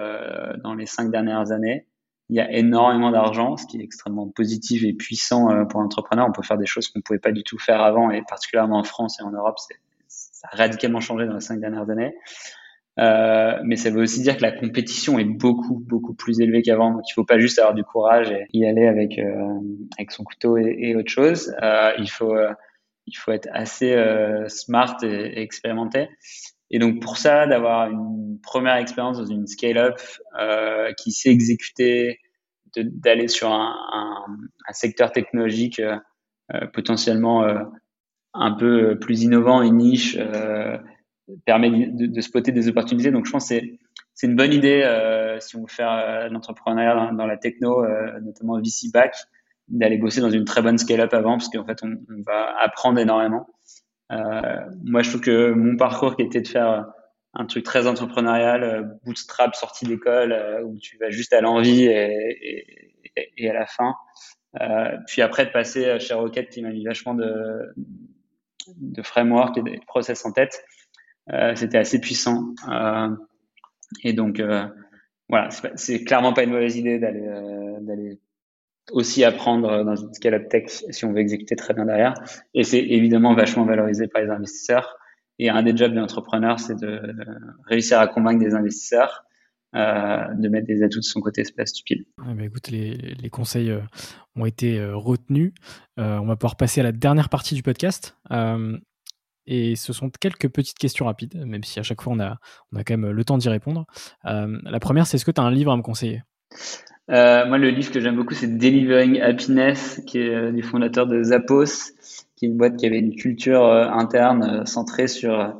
[0.62, 1.86] dans les cinq dernières années.
[2.30, 6.26] Il y a énormément d'argent, ce qui est extrêmement positif et puissant euh, pour l'entrepreneur.
[6.28, 8.78] On peut faire des choses qu'on ne pouvait pas du tout faire avant, et particulièrement
[8.78, 9.56] en France et en Europe,
[10.06, 12.14] ça a radicalement changé dans les cinq dernières années.
[13.00, 16.92] Euh, mais ça veut aussi dire que la compétition est beaucoup beaucoup plus élevée qu'avant.
[16.92, 19.58] Donc il faut pas juste avoir du courage et y aller avec euh,
[19.98, 21.52] avec son couteau et, autre chose.
[21.62, 22.52] Euh, il faut euh,
[23.10, 26.08] il faut être assez euh, smart et, expérimenté.
[26.70, 30.00] Et donc pour ça, d'avoir une première expérience dans une scale-up
[30.40, 32.18] euh, qui sait exécuter,
[32.76, 34.24] d'aller sur un,
[34.70, 37.44] secteur technologique euh, potentiellement
[38.32, 40.16] un peu plus innovant et niche,
[41.44, 43.10] permet de, spotter des opportunités.
[43.10, 43.56] Donc je pense que
[44.14, 44.84] c'est une bonne idée
[45.40, 47.84] si on veut faire l'entrepreneuriat dans, dans, la techno,
[48.20, 49.16] notamment VC back,
[49.70, 51.96] d'aller bosser dans une très bonne scale-up avant, parce qu'en fait on,
[52.26, 53.46] va apprendre énormément.
[54.12, 56.86] Euh, moi, je trouve que mon parcours qui était de faire
[57.34, 61.84] un truc très entrepreneurial, euh, bootstrap, sortie d'école, euh, où tu vas juste à l'envie
[61.84, 63.94] et, à la fin.
[64.60, 67.72] Euh, puis après de passer chez Rocket qui m'a mis vachement de,
[68.76, 70.64] de framework et de process en tête,
[71.32, 72.54] euh, c'était assez puissant.
[72.68, 73.08] Euh,
[74.02, 74.42] et donc
[75.28, 78.18] voilà, c'est clairement pas une mauvaise idée d'aller
[78.92, 82.14] aussi apprendre dans une scale-up tech si on veut exécuter très bien derrière.
[82.54, 84.96] Et c'est évidemment vachement valorisé par les investisseurs.
[85.38, 87.00] Et un des jobs de l'entrepreneur, c'est de
[87.66, 89.24] réussir à convaincre des investisseurs
[89.76, 92.04] euh, de mettre des atouts de son côté, c'est pas stupide.
[92.18, 93.80] Ah bah écoute, les, les, conseils euh,
[94.34, 95.52] ont été euh, retenus.
[95.98, 98.16] Euh, on va pouvoir passer à la dernière partie du podcast.
[98.32, 98.76] Euh,
[99.46, 102.38] et ce sont quelques petites questions rapides, même si à chaque fois on a,
[102.72, 103.86] on a quand même le temps d'y répondre.
[104.24, 106.22] la première, c'est est-ce que tu as un livre à me conseiller?
[107.10, 111.06] Euh, moi, le livre que j'aime beaucoup, c'est Delivering Happiness, qui est euh, du fondateur
[111.06, 111.92] de Zappos,
[112.36, 115.54] qui est une boîte qui avait une culture euh, interne euh, centrée sur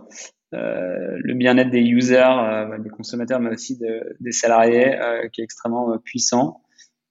[0.53, 4.99] le bien-être des users, des consommateurs, mais aussi de, des salariés,
[5.33, 6.61] qui est extrêmement puissant.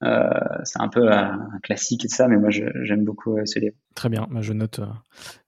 [0.01, 3.75] C'est un peu un, classique et ça, mais moi, j'aime beaucoup ce livre.
[3.95, 4.79] Très bien, bah, je note,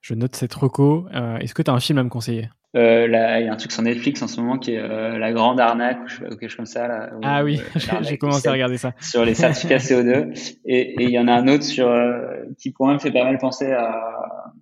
[0.00, 1.06] je note cette reco.
[1.40, 2.48] Est-ce que tu as un film à me conseiller?
[2.74, 5.18] Euh, là, il y a un truc sur Netflix en ce moment qui est euh,
[5.18, 6.88] La Grande Arnaque ou quelque chose comme ça.
[6.88, 8.94] Là, ah oui, euh, j'ai commencé à regarder ça.
[9.00, 10.58] Sur les certificats CO2.
[10.64, 13.24] Et, il y en a un autre sur euh, qui pour moi me fait pas
[13.24, 14.52] mal penser à,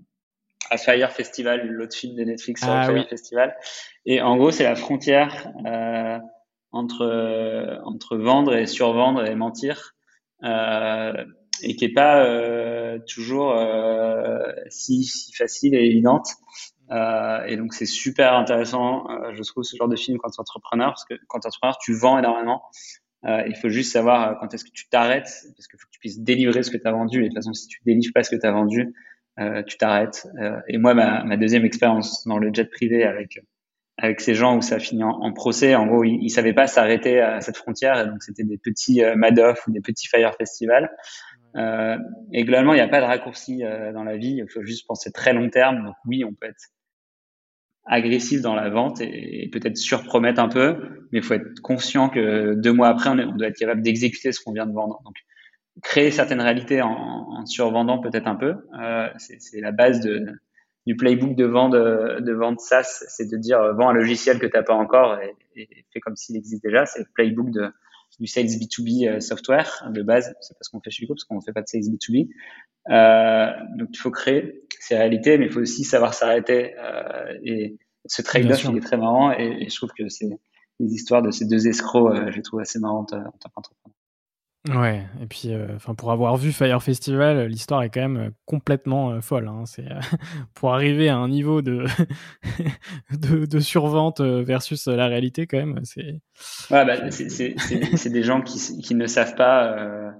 [0.70, 3.54] à Fire Festival, l'autre film de Netflix sur ah, Fire Festival.
[4.06, 5.52] Et en gros, c'est la frontière
[6.72, 9.94] entre entre vendre et survendre et mentir.
[10.42, 13.54] et qui est pas toujours
[14.68, 16.36] si, si facile et évidente.
[16.92, 20.40] Euh, et donc c'est super intéressant, euh, je trouve, ce genre de film quand tu
[20.40, 22.62] entrepreneur, parce que quand tu entrepreneur, tu vends énormément.
[23.26, 26.20] Euh, il faut juste savoir quand est-ce que tu t'arrêtes, parce faut que tu puisses
[26.20, 27.20] délivrer ce que tu as vendu.
[27.20, 28.94] Et de toute façon, si tu délivres pas ce que tu as vendu,
[29.66, 30.26] tu t'arrêtes.
[30.68, 33.40] et moi, ma, ma deuxième expérience dans le jet privé avec
[34.00, 36.66] avec ces gens où ça a fini en, procès, en gros, ils, ils savaient pas
[36.66, 40.90] s'arrêter à cette frontière, donc c'était des petits Madoff ou des petits Fire Festival.
[41.56, 41.96] Euh,
[42.32, 44.36] et globalement, il n'y a pas de raccourci dans la vie.
[44.38, 45.84] Il faut juste penser très long terme.
[45.84, 46.70] Donc oui, on peut être
[47.86, 52.54] agressif dans la vente et, peut-être surpromettre un peu, mais il faut être conscient que
[52.54, 55.00] deux mois après, on, doit être capable d'exécuter ce qu'on vient de vendre.
[55.04, 55.14] Donc,
[55.82, 60.26] créer certaines réalités en, en survendant peut-être un peu, euh, c'est la base de,
[60.86, 64.62] du playbook de vente de vente SaaS, c'est de dire vends un logiciel que t'as
[64.62, 66.86] pas encore et, et fais comme s'il existe déjà.
[66.86, 67.70] C'est le playbook de
[68.18, 70.34] du sales B2B euh, software de base.
[70.40, 72.28] C'est pas ce qu'on fait chez Hugo parce qu'on fait pas de sales B2B.
[72.90, 76.74] Euh, donc il faut créer ces réalités, mais il faut aussi savoir s'arrêter.
[76.78, 79.32] Euh, et ce trade-off, il est très marrant.
[79.32, 80.28] Et, je trouve que c'est
[80.80, 83.96] les histoires de ces deux escrocs, euh, je les trouve assez marrantes en tant qu'entrepreneur.
[84.68, 89.20] Ouais, et puis euh, pour avoir vu Fire Festival, l'histoire est quand même complètement euh,
[89.22, 89.48] folle.
[89.48, 89.64] Hein.
[89.64, 89.86] C'est
[90.54, 91.86] pour arriver à un niveau de
[93.10, 95.80] de, de, survente versus la réalité quand même.
[95.84, 96.20] C'est
[96.70, 100.12] ouais, bah, c'est des gens qui, qui ne savent pas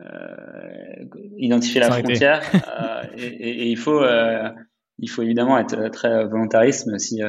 [0.00, 1.04] euh,
[1.36, 4.50] identifier la frontière euh, et, et, et, il faut euh,
[4.98, 7.20] il faut évidemment être très volontariste mais aussi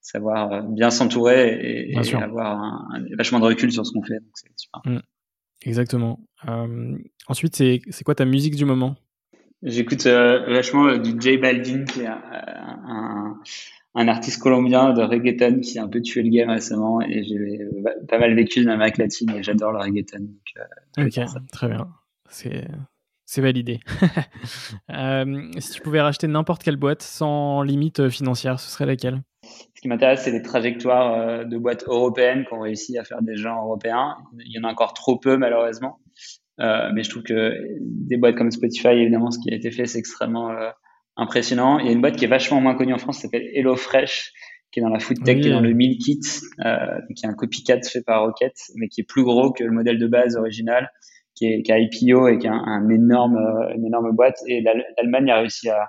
[0.00, 4.18] savoir bien s'entourer et, et avoir un, un, vachement de recul sur ce qu'on fait.
[4.18, 4.82] Donc c'est super.
[4.84, 5.02] Mmh.
[5.64, 6.20] Exactement.
[6.48, 6.96] Euh,
[7.26, 8.96] ensuite, c'est, c'est quoi ta musique du moment?
[9.62, 12.20] J'écoute euh, vachement du J Balvin, qui est un,
[12.86, 13.40] un,
[13.94, 17.60] un, artiste colombien de reggaeton qui a un peu tué le game récemment et j'ai
[18.06, 20.18] pas mal vécu dans l'Amérique latine et j'adore le reggaeton.
[20.18, 20.66] Donc,
[20.98, 21.88] euh, ok, très bien.
[22.28, 22.68] C'est,
[23.24, 23.80] c'est validé.
[24.90, 29.22] euh, si tu pouvais racheter n'importe quelle boîte sans limite financière, ce serait laquelle?
[29.74, 33.22] Ce qui m'intéresse, c'est les trajectoires euh, de boîtes européennes qui ont réussi à faire
[33.22, 34.16] des gens européens.
[34.38, 35.98] Il y en a encore trop peu, malheureusement.
[36.58, 39.98] mais je trouve que des boîtes comme Spotify, évidemment, ce qui a été fait, c'est
[39.98, 40.50] extrêmement
[41.16, 41.78] impressionnant.
[41.78, 44.32] Il y a une boîte qui est vachement moins connue en France, qui s'appelle HelloFresh,
[44.74, 46.20] qui est dans la food tech, qui est dans le meal kit,
[46.64, 49.70] euh, qui est un copycat fait par Rocket, mais qui est plus gros que le
[49.70, 50.90] modèle de base original,
[51.36, 54.36] qui est, qui a IPO et qui a un, énorme, euh, une énorme boîte.
[54.48, 55.88] Et l'Allemagne a réussi à,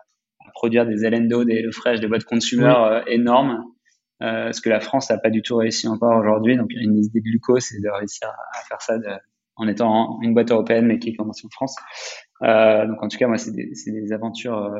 [0.56, 3.64] produire des Elendo, des HelloFresh, des boîtes consumer euh, énormes,
[4.24, 6.58] euh, ce que la France n'a pas du tout réussi encore aujourd'hui.
[6.58, 9.10] Donc, une idée de Luco, c'est de réussir à, faire ça de,
[9.58, 11.76] en étant une boîte européenne, mais qui est commencée en France.
[12.42, 14.74] Euh, donc, en tout cas, moi, c'est des, des, aventures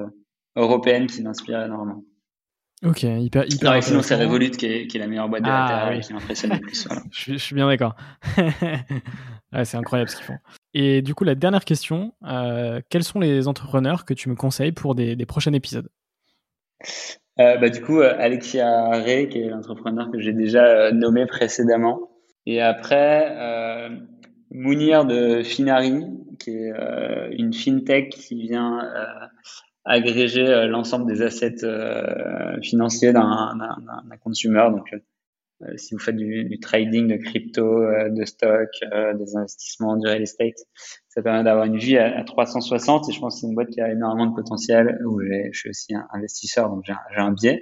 [0.56, 2.04] européennes qui m'inspirent énormément.
[2.84, 3.74] Ok, hyper, hyper.
[3.74, 6.02] Non, sinon, c'est Revolut qui est, qui est, la meilleure boîte de la ah, et
[6.02, 6.86] qui m'impressionne le plus.
[6.88, 7.04] Voilà.
[7.12, 7.96] je, suis, je, suis bien d'accord.
[8.38, 10.38] ouais, c'est incroyable ce qu'ils font.
[10.78, 14.74] Et du coup, la dernière question euh, quels sont les entrepreneurs que tu me conseilles
[14.74, 15.88] pour des, prochains épisodes?
[17.40, 22.12] Euh, bah, Du coup, euh, Alexia Ray, qui est l'entrepreneur que j'ai déjà nommé précédemment.
[22.46, 23.90] Et après,
[24.52, 26.06] Mounir de Finari,
[26.40, 26.72] qui est
[27.32, 28.82] une fintech qui vient
[29.86, 31.66] agréger l'ensemble des assets
[32.62, 34.68] financiers d'un consumer.
[34.72, 34.94] Donc,
[35.78, 40.58] si vous faites du, trading de crypto, de stock, des investissements, du real estate,
[41.08, 43.82] ça permet d'avoir une vie à, 360 et je pense que c'est une boîte qui
[43.82, 45.00] a énormément de potentiel.
[45.06, 47.62] Où je suis aussi investisseur donc j'ai un, biais.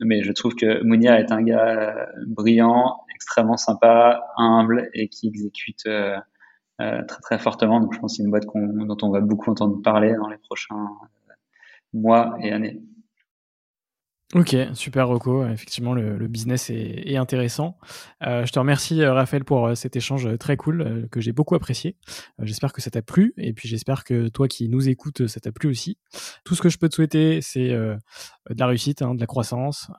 [0.00, 5.86] Mais je trouve que Mounir est un gars brillant extrêmement sympa humble et qui exécute
[6.80, 7.80] euh, très très fortement.
[7.80, 10.38] Donc je pense que c'est une boîte dont on va beaucoup entendre parler dans les
[10.38, 10.88] prochains
[11.92, 12.80] mois et années.
[14.34, 15.46] Ok, super Rocco.
[15.46, 17.76] Effectivement, le, business est, intéressant.
[18.26, 21.54] Euh, je te remercie euh, Raphaël pour euh, cet échange très cool que j'ai beaucoup
[21.54, 21.96] apprécié.
[22.38, 25.52] j'espère que ça t'a plu et puis j'espère que toi qui nous écoutes, ça t'a
[25.52, 25.98] plu aussi.
[26.44, 27.98] Tout ce que je peux te souhaiter, c'est de
[28.56, 29.90] la réussite, hein, de la croissance,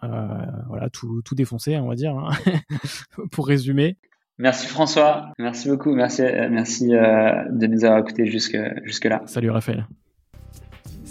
[0.67, 2.31] voilà, tout, tout défoncer, on va dire, hein,
[3.31, 3.97] pour résumer.
[4.39, 9.21] Merci François, merci beaucoup, merci, merci de nous avoir écoutés jusque, jusque là.
[9.27, 9.86] Salut Raphaël.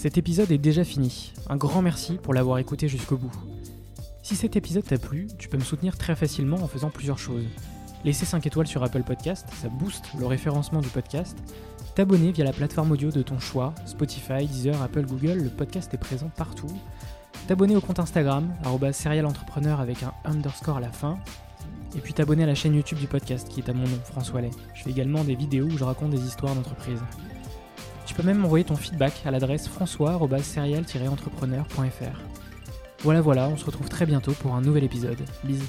[0.02, 1.32] Cet épisode est déjà fini.
[1.48, 3.30] Un grand merci pour l'avoir écouté jusqu'au bout.
[4.24, 7.44] Si cet épisode t'a plu, tu peux me soutenir très facilement en faisant plusieurs choses.
[8.04, 11.38] Laisser 5 étoiles sur Apple Podcast, ça booste le référencement du podcast.
[11.94, 15.98] T'abonner via la plateforme audio de ton choix, Spotify, Deezer, Apple, Google, le podcast est
[15.98, 16.66] présent partout.
[17.46, 18.52] T'abonner au compte Instagram,
[18.92, 21.16] serialentrepreneur avec un underscore à la fin.
[21.94, 24.40] Et puis t'abonner à la chaîne YouTube du podcast qui est à mon nom, François
[24.40, 24.50] Lay.
[24.74, 26.98] Je fais également des vidéos où je raconte des histoires d'entreprise.
[28.12, 32.20] Tu peux même envoyer ton feedback à l'adresse françois-serial-entrepreneur.fr.
[33.02, 35.16] Voilà voilà, on se retrouve très bientôt pour un nouvel épisode.
[35.44, 35.64] Bisous.